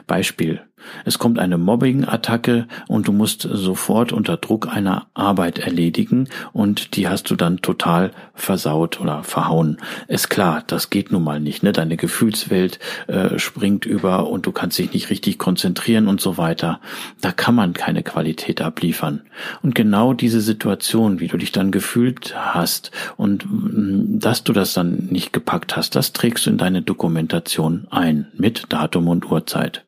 Beispiel. 0.07 0.63
Es 1.05 1.19
kommt 1.19 1.39
eine 1.39 1.59
Mobbing-Attacke 1.59 2.67
und 2.89 3.09
du 3.09 3.13
musst 3.13 3.43
sofort 3.43 4.13
unter 4.13 4.37
Druck 4.37 4.69
einer 4.69 5.07
Arbeit 5.15 5.59
erledigen 5.59 6.29
und 6.53 6.97
die 6.97 7.09
hast 7.09 7.31
du 7.31 7.37
dann 7.37 7.63
total 7.63 8.11
versaut 8.35 9.01
oder 9.01 9.25
verhauen. 9.25 9.79
Ist 10.09 10.29
klar, 10.29 10.63
das 10.67 10.91
geht 10.91 11.13
nun 11.13 11.25
mal 11.25 11.41
nicht. 11.41 11.63
Ne? 11.63 11.73
Deine 11.73 11.97
Gefühlswelt 11.97 12.79
äh, 13.07 13.39
springt 13.39 13.87
über 13.87 14.29
und 14.29 14.47
du 14.47 14.53
kannst 14.53 14.79
dich 14.79 14.93
nicht 14.93 15.11
richtig 15.11 15.39
konzentrieren 15.39 16.09
und 16.09 16.21
so 16.21 16.39
weiter. 16.39 16.81
Da 17.21 17.33
kann 17.33 17.55
man 17.55 17.73
keine 17.73 18.03
Qualität 18.03 18.61
abliefern. 18.61 19.23
Und 19.63 19.75
genau 19.75 20.13
diese 20.13 20.41
Situation, 20.41 21.21
wie 21.21 21.29
du 21.29 21.37
dich 21.37 21.53
dann 21.53 21.71
gefühlt 21.71 22.35
hast 22.37 22.91
und 23.17 23.47
mm, 23.47 24.19
dass 24.19 24.45
du 24.45 24.53
das 24.53 24.75
dann 24.75 25.09
nicht 25.11 25.33
gepackt 25.33 25.77
hast, 25.77 25.95
das 25.97 26.13
trägst 26.13 26.47
du 26.47 26.51
in 26.51 26.59
deine 26.59 26.83
Dokumentation 26.83 27.87
ein 27.91 28.27
mit 28.37 28.65
Datum 28.69 29.09
und 29.09 29.31
Uhrzeit. 29.31 29.86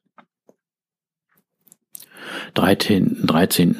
13. 2.55 3.27
13. 3.27 3.77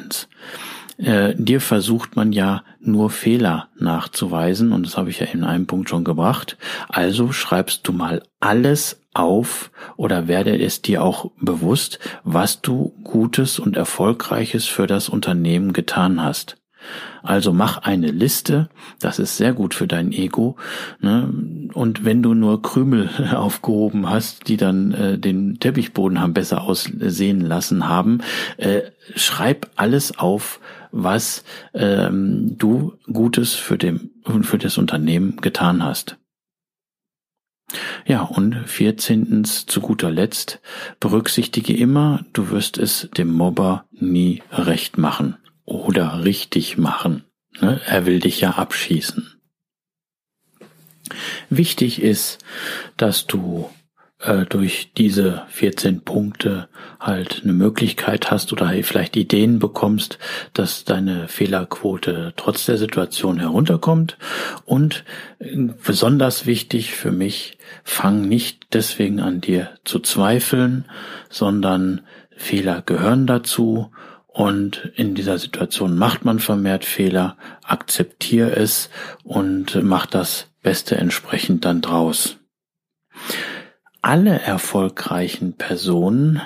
Äh, 0.97 1.33
dir 1.35 1.61
versucht 1.61 2.15
man 2.15 2.33
ja 2.33 2.63
nur 2.81 3.09
Fehler 3.09 3.69
nachzuweisen 3.77 4.73
und 4.73 4.85
das 4.85 4.97
habe 4.97 5.09
ich 5.09 5.19
ja 5.19 5.27
in 5.27 5.43
einem 5.43 5.65
Punkt 5.65 5.89
schon 5.89 6.03
gebracht. 6.03 6.57
Also 6.89 7.31
schreibst 7.31 7.87
du 7.87 7.93
mal 7.93 8.23
alles 8.39 9.01
auf 9.13 9.71
oder 9.95 10.27
werde 10.27 10.57
es 10.59 10.81
dir 10.81 11.03
auch 11.03 11.31
bewusst, 11.39 11.99
was 12.23 12.61
du 12.61 12.93
Gutes 13.03 13.59
und 13.59 13.77
Erfolgreiches 13.77 14.65
für 14.65 14.87
das 14.87 15.09
Unternehmen 15.09 15.73
getan 15.73 16.21
hast. 16.21 16.57
Also 17.23 17.53
mach 17.53 17.79
eine 17.79 18.11
Liste, 18.11 18.69
das 18.99 19.19
ist 19.19 19.37
sehr 19.37 19.53
gut 19.53 19.73
für 19.73 19.87
dein 19.87 20.11
Ego. 20.11 20.55
Ne? 20.99 21.31
Und 21.73 22.05
wenn 22.05 22.23
du 22.23 22.33
nur 22.33 22.61
Krümel 22.61 23.09
aufgehoben 23.33 24.09
hast, 24.09 24.47
die 24.47 24.57
dann 24.57 24.91
äh, 24.93 25.17
den 25.17 25.59
Teppichboden 25.59 26.21
haben 26.21 26.33
besser 26.33 26.61
aussehen 26.61 27.41
lassen 27.41 27.87
haben, 27.87 28.19
äh, 28.57 28.81
schreib 29.15 29.69
alles 29.75 30.17
auf, 30.17 30.59
was 30.91 31.43
ähm, 31.73 32.57
du 32.57 32.93
Gutes 33.11 33.53
für, 33.53 33.77
dem, 33.77 34.11
für 34.41 34.57
das 34.57 34.77
Unternehmen 34.77 35.37
getan 35.37 35.83
hast. 35.83 36.17
Ja, 38.07 38.23
und 38.23 38.55
vierzehntens 38.65 39.67
zu 39.67 39.81
guter 39.81 40.09
Letzt, 40.09 40.59
berücksichtige 40.99 41.77
immer, 41.77 42.25
du 42.33 42.49
wirst 42.49 42.79
es 42.79 43.09
dem 43.15 43.31
Mobber 43.31 43.85
nie 43.91 44.41
recht 44.51 44.97
machen 44.97 45.37
oder 45.69 46.23
richtig 46.23 46.77
machen. 46.77 47.23
Ne? 47.61 47.79
Er 47.85 48.05
will 48.05 48.19
dich 48.19 48.41
ja 48.41 48.51
abschießen. 48.51 49.39
Wichtig 51.49 52.01
ist, 52.01 52.39
dass 52.97 53.25
du 53.25 53.69
äh, 54.19 54.45
durch 54.45 54.91
diese 54.95 55.43
14 55.49 56.01
Punkte 56.01 56.67
halt 56.99 57.41
eine 57.43 57.53
Möglichkeit 57.53 58.31
hast 58.31 58.51
oder 58.51 58.71
vielleicht 58.83 59.15
Ideen 59.15 59.59
bekommst, 59.59 60.19
dass 60.53 60.83
deine 60.83 61.27
Fehlerquote 61.27 62.33
trotz 62.35 62.65
der 62.65 62.77
Situation 62.77 63.39
herunterkommt. 63.39 64.17
Und 64.65 65.05
äh, 65.39 65.55
besonders 65.85 66.45
wichtig 66.45 66.93
für 66.93 67.11
mich, 67.11 67.57
fang 67.83 68.27
nicht 68.27 68.67
deswegen 68.73 69.19
an 69.19 69.41
dir 69.41 69.71
zu 69.85 69.99
zweifeln, 69.99 70.85
sondern 71.29 72.01
Fehler 72.35 72.81
gehören 72.81 73.25
dazu 73.25 73.91
und 74.39 74.93
in 74.95 75.15
dieser 75.15 75.37
Situation 75.37 75.97
macht 75.97 76.23
man 76.23 76.39
vermehrt 76.39 76.85
Fehler, 76.85 77.35
akzeptiere 77.61 78.55
es 78.55 78.89
und 79.25 79.83
mach 79.83 80.05
das 80.05 80.47
Beste 80.63 80.95
entsprechend 80.95 81.65
dann 81.65 81.81
draus. 81.81 82.37
Alle 84.01 84.39
erfolgreichen 84.39 85.57
Personen 85.57 86.41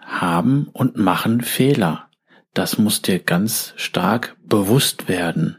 haben 0.00 0.68
und 0.72 0.96
machen 0.96 1.42
Fehler. 1.42 2.08
Das 2.54 2.78
muss 2.78 3.02
dir 3.02 3.18
ganz 3.18 3.74
stark 3.76 4.38
bewusst 4.46 5.06
werden. 5.06 5.58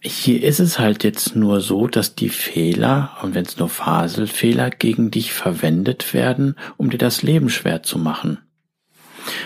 Hier 0.00 0.42
ist 0.42 0.60
es 0.60 0.78
halt 0.78 1.04
jetzt 1.04 1.36
nur 1.36 1.60
so, 1.60 1.88
dass 1.88 2.14
die 2.14 2.30
Fehler, 2.30 3.18
und 3.20 3.34
wenn 3.34 3.44
es 3.44 3.58
nur 3.58 3.68
Faselfehler, 3.68 4.70
gegen 4.70 5.10
dich 5.10 5.34
verwendet 5.34 6.14
werden, 6.14 6.56
um 6.78 6.88
dir 6.88 6.96
das 6.96 7.20
Leben 7.20 7.50
schwer 7.50 7.82
zu 7.82 7.98
machen. 7.98 8.38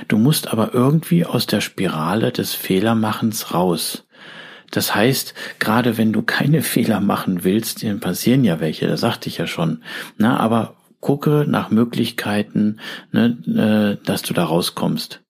Du 0.09 0.19
musst 0.19 0.49
aber 0.49 0.75
irgendwie 0.75 1.25
aus 1.25 1.47
der 1.47 1.61
Spirale 1.61 2.33
des 2.33 2.55
Fehlermachens 2.55 3.55
raus. 3.55 4.07
Das 4.71 4.95
heißt, 4.95 5.35
gerade 5.59 5.97
wenn 5.97 6.13
du 6.13 6.23
keine 6.23 6.63
Fehler 6.75 7.01
machen 7.01 7.45
willst, 7.45 7.83
dann 7.83 8.01
passieren 8.01 8.45
ja 8.45 8.61
welche, 8.61 8.87
das 8.87 9.01
sagte 9.01 9.29
ich 9.29 9.39
ja 9.39 9.47
schon. 9.47 9.83
Na, 10.17 10.39
aber 10.39 10.77
gucke 11.01 11.45
nach 11.47 11.71
Möglichkeiten, 11.71 12.81
ne, 13.13 13.99
äh, 14.01 14.05
dass 14.05 14.23
du 14.23 14.35
da 14.35 14.45
rauskommst. 14.45 15.23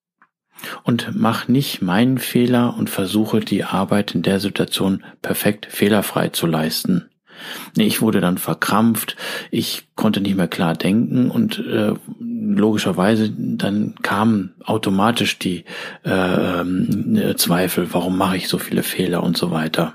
Und 0.85 1.11
mach 1.15 1.49
nicht 1.49 1.83
meinen 1.83 2.19
Fehler 2.19 2.77
und 2.79 2.89
versuche 2.89 3.41
die 3.41 3.65
Arbeit 3.65 4.15
in 4.15 4.23
der 4.23 4.41
Situation 4.41 5.05
perfekt 5.21 5.67
fehlerfrei 5.67 6.31
zu 6.31 6.47
leisten. 6.47 7.11
Ich 7.77 8.01
wurde 8.01 8.21
dann 8.21 8.39
verkrampft, 8.39 9.17
ich 9.51 9.89
konnte 9.95 10.23
nicht 10.23 10.37
mehr 10.37 10.49
klar 10.49 10.75
denken 10.75 11.31
und 11.31 11.59
äh, 11.59 11.93
logischerweise 12.39 13.31
dann 13.31 13.95
kamen 14.03 14.55
automatisch 14.65 15.39
die 15.39 15.65
äh, 16.05 16.61
äh, 16.61 17.37
Zweifel, 17.37 17.93
warum 17.93 18.17
mache 18.17 18.37
ich 18.37 18.49
so 18.49 18.59
viele 18.59 18.83
Fehler 18.83 19.23
und 19.23 19.37
so 19.37 19.51
weiter. 19.51 19.95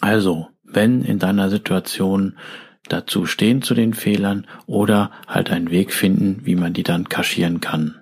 Also, 0.00 0.48
wenn 0.64 1.02
in 1.02 1.18
deiner 1.18 1.50
Situation 1.50 2.36
dazu 2.88 3.26
stehen 3.26 3.62
zu 3.62 3.74
den 3.74 3.94
Fehlern 3.94 4.46
oder 4.66 5.10
halt 5.26 5.50
einen 5.50 5.70
Weg 5.70 5.92
finden, 5.92 6.40
wie 6.44 6.56
man 6.56 6.72
die 6.72 6.82
dann 6.82 7.08
kaschieren 7.08 7.60
kann. 7.60 8.00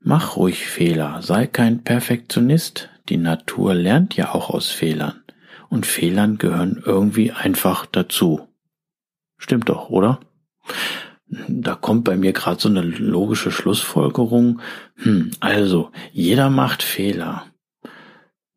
Mach 0.00 0.36
ruhig 0.36 0.66
Fehler, 0.66 1.22
sei 1.22 1.46
kein 1.46 1.82
Perfektionist, 1.82 2.90
die 3.08 3.16
Natur 3.16 3.74
lernt 3.74 4.16
ja 4.16 4.34
auch 4.34 4.50
aus 4.50 4.70
Fehlern 4.70 5.22
und 5.68 5.86
Fehlern 5.86 6.38
gehören 6.38 6.82
irgendwie 6.84 7.32
einfach 7.32 7.86
dazu. 7.86 8.48
Stimmt 9.38 9.68
doch, 9.68 9.90
oder? 9.90 10.20
Da 11.48 11.74
kommt 11.74 12.04
bei 12.04 12.16
mir 12.16 12.32
gerade 12.32 12.60
so 12.60 12.68
eine 12.68 12.82
logische 12.82 13.50
Schlussfolgerung. 13.50 14.60
Hm, 14.96 15.30
also, 15.40 15.90
jeder 16.12 16.50
macht 16.50 16.82
Fehler. 16.82 17.46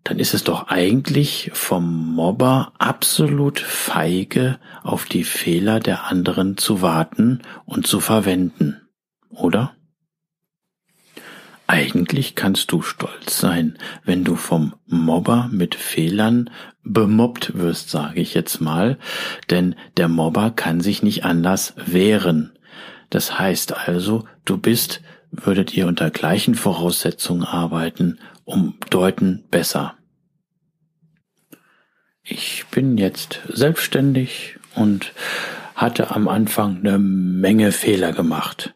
Dann 0.03 0.19
ist 0.19 0.33
es 0.33 0.43
doch 0.43 0.67
eigentlich 0.67 1.51
vom 1.53 2.15
Mobber 2.15 2.73
absolut 2.77 3.59
feige, 3.59 4.59
auf 4.83 5.05
die 5.05 5.23
Fehler 5.23 5.79
der 5.79 6.05
anderen 6.05 6.57
zu 6.57 6.81
warten 6.81 7.41
und 7.65 7.87
zu 7.87 7.99
verwenden, 7.99 8.87
oder? 9.29 9.76
Eigentlich 11.69 12.35
kannst 12.35 12.71
du 12.71 12.81
stolz 12.81 13.39
sein, 13.39 13.77
wenn 14.05 14.23
du 14.23 14.37
vom 14.37 14.73
Mobber 14.85 15.49
mit 15.51 15.75
Fehlern 15.75 16.49
bemobbt 16.83 17.57
wirst, 17.57 17.89
sage 17.89 18.21
ich 18.21 18.33
jetzt 18.33 18.61
mal, 18.61 18.97
denn 19.49 19.75
der 19.97 20.07
Mobber 20.07 20.51
kann 20.51 20.79
sich 20.79 21.03
nicht 21.03 21.25
anders 21.25 21.73
wehren. 21.75 22.57
Das 23.09 23.37
heißt 23.37 23.75
also, 23.85 24.23
du 24.45 24.57
bist, 24.57 25.01
würdet 25.29 25.73
ihr 25.75 25.87
unter 25.87 26.09
gleichen 26.09 26.55
Voraussetzungen 26.55 27.43
arbeiten, 27.43 28.19
um 28.45 28.75
deuten 28.89 29.43
besser. 29.51 29.95
Ich 32.23 32.65
bin 32.71 32.97
jetzt 32.97 33.41
selbstständig 33.49 34.55
und 34.73 35.11
hatte 35.75 36.11
am 36.15 36.29
Anfang 36.29 36.77
eine 36.77 36.97
Menge 36.97 37.73
Fehler 37.73 38.13
gemacht 38.13 38.73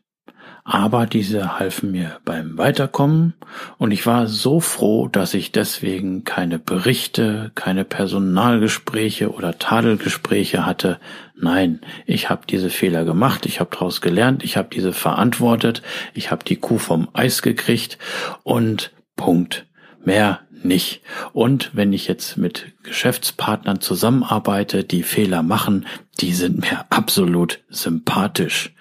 aber 0.64 1.06
diese 1.06 1.60
halfen 1.60 1.92
mir 1.92 2.20
beim 2.24 2.58
Weiterkommen 2.58 3.34
und 3.78 3.92
ich 3.92 4.06
war 4.06 4.28
so 4.28 4.60
froh, 4.60 5.08
dass 5.08 5.34
ich 5.34 5.52
deswegen 5.52 6.24
keine 6.24 6.60
Berichte, 6.60 7.52
keine 7.56 7.84
Personalgespräche 7.84 9.32
oder 9.32 9.58
Tadelgespräche 9.58 10.66
hatte. 10.66 11.00
Nein, 11.36 11.82
ich 12.06 12.30
habe 12.30 12.42
diese 12.48 12.70
Fehler 12.70 13.06
gemacht, 13.06 13.46
ich 13.46 13.60
habe 13.60 13.72
daraus 13.72 14.02
gelernt, 14.02 14.44
ich 14.44 14.58
habe 14.58 14.70
diese 14.72 14.94
verantwortet, 14.94 15.82
ich 16.14 16.32
habe 16.32 16.44
die 16.44 16.58
Kuh 16.58 16.78
vom 16.78 17.10
Eis 17.14 17.42
gekriegt 17.42 17.98
und 18.44 18.92
Punkt. 19.16 19.66
Mehr 20.04 20.40
nicht. 20.64 21.02
Und 21.34 21.72
wenn 21.74 21.94
ich 21.94 22.08
jetzt 22.08 22.38
mit 22.38 22.74
Geschäftspartnern 22.84 23.82
zusammenarbeite, 23.82 24.84
die 24.84 25.04
Fehler 25.04 25.44
machen, 25.44 25.86
die 26.20 26.34
sind 26.34 26.60
mir 26.62 26.86
absolut 26.90 27.60
sympathisch. 27.70 28.74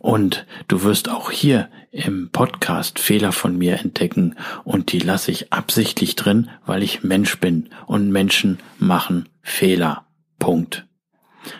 Und 0.00 0.46
du 0.66 0.82
wirst 0.82 1.10
auch 1.10 1.30
hier 1.30 1.68
im 1.90 2.30
Podcast 2.30 2.98
Fehler 2.98 3.32
von 3.32 3.58
mir 3.58 3.78
entdecken 3.78 4.34
und 4.64 4.92
die 4.92 4.98
lasse 4.98 5.30
ich 5.30 5.52
absichtlich 5.52 6.16
drin, 6.16 6.48
weil 6.64 6.82
ich 6.82 7.02
Mensch 7.02 7.38
bin 7.38 7.68
und 7.86 8.10
Menschen 8.10 8.58
machen 8.78 9.28
Fehler. 9.42 10.06
Punkt. 10.38 10.86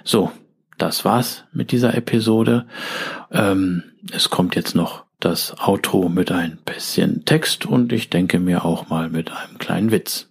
So, 0.05 0.33
das 0.79 1.05
war's 1.05 1.45
mit 1.53 1.71
dieser 1.71 1.95
Episode. 1.95 2.67
Ähm, 3.31 3.83
es 4.11 4.31
kommt 4.31 4.57
jetzt 4.57 4.75
noch 4.75 5.05
das 5.21 5.55
Outro 5.61 6.09
mit 6.09 6.33
ein 6.33 6.59
bisschen 6.65 7.27
Text 7.27 7.67
und 7.67 7.93
ich 7.93 8.09
denke 8.09 8.39
mir 8.39 8.65
auch 8.65 8.89
mal 8.89 9.11
mit 9.11 9.31
einem 9.31 9.59
kleinen 9.59 9.91
Witz. 9.91 10.31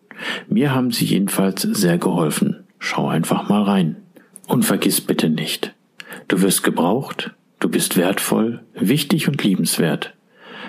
Mir 0.47 0.73
haben 0.73 0.91
sie 0.91 1.05
jedenfalls 1.05 1.61
sehr 1.61 1.97
geholfen. 1.97 2.65
Schau 2.79 3.07
einfach 3.07 3.49
mal 3.49 3.63
rein. 3.63 3.97
Und 4.47 4.63
vergiss 4.63 5.01
bitte 5.01 5.29
nicht, 5.29 5.73
du 6.27 6.41
wirst 6.41 6.63
gebraucht, 6.63 7.31
du 7.59 7.69
bist 7.69 7.95
wertvoll, 7.95 8.65
wichtig 8.73 9.27
und 9.27 9.41
liebenswert. 9.43 10.13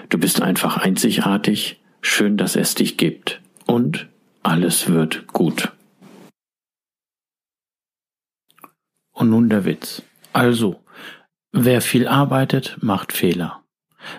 Du 0.08 0.18
bist 0.18 0.40
einfach 0.42 0.76
einzigartig, 0.76 1.80
schön, 2.00 2.36
dass 2.36 2.54
es 2.54 2.74
dich 2.74 2.96
gibt. 2.96 3.40
Und 3.66 4.08
alles 4.42 4.88
wird 4.88 5.26
gut. 5.28 5.72
Und 9.12 9.30
nun 9.30 9.48
der 9.48 9.64
Witz. 9.64 10.02
Also, 10.32 10.80
wer 11.52 11.80
viel 11.80 12.06
arbeitet, 12.06 12.76
macht 12.80 13.12
Fehler. 13.12 13.62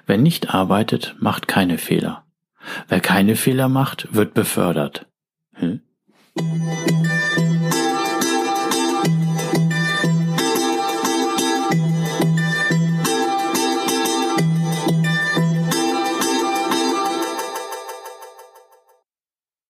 Wer 0.05 0.17
nicht 0.17 0.53
arbeitet, 0.53 1.15
macht 1.19 1.47
keine 1.47 1.77
Fehler. 1.77 2.25
Wer 2.87 3.01
keine 3.01 3.35
Fehler 3.35 3.69
macht, 3.69 4.13
wird 4.13 4.33
befördert. 4.33 5.05
Hm? 5.55 5.75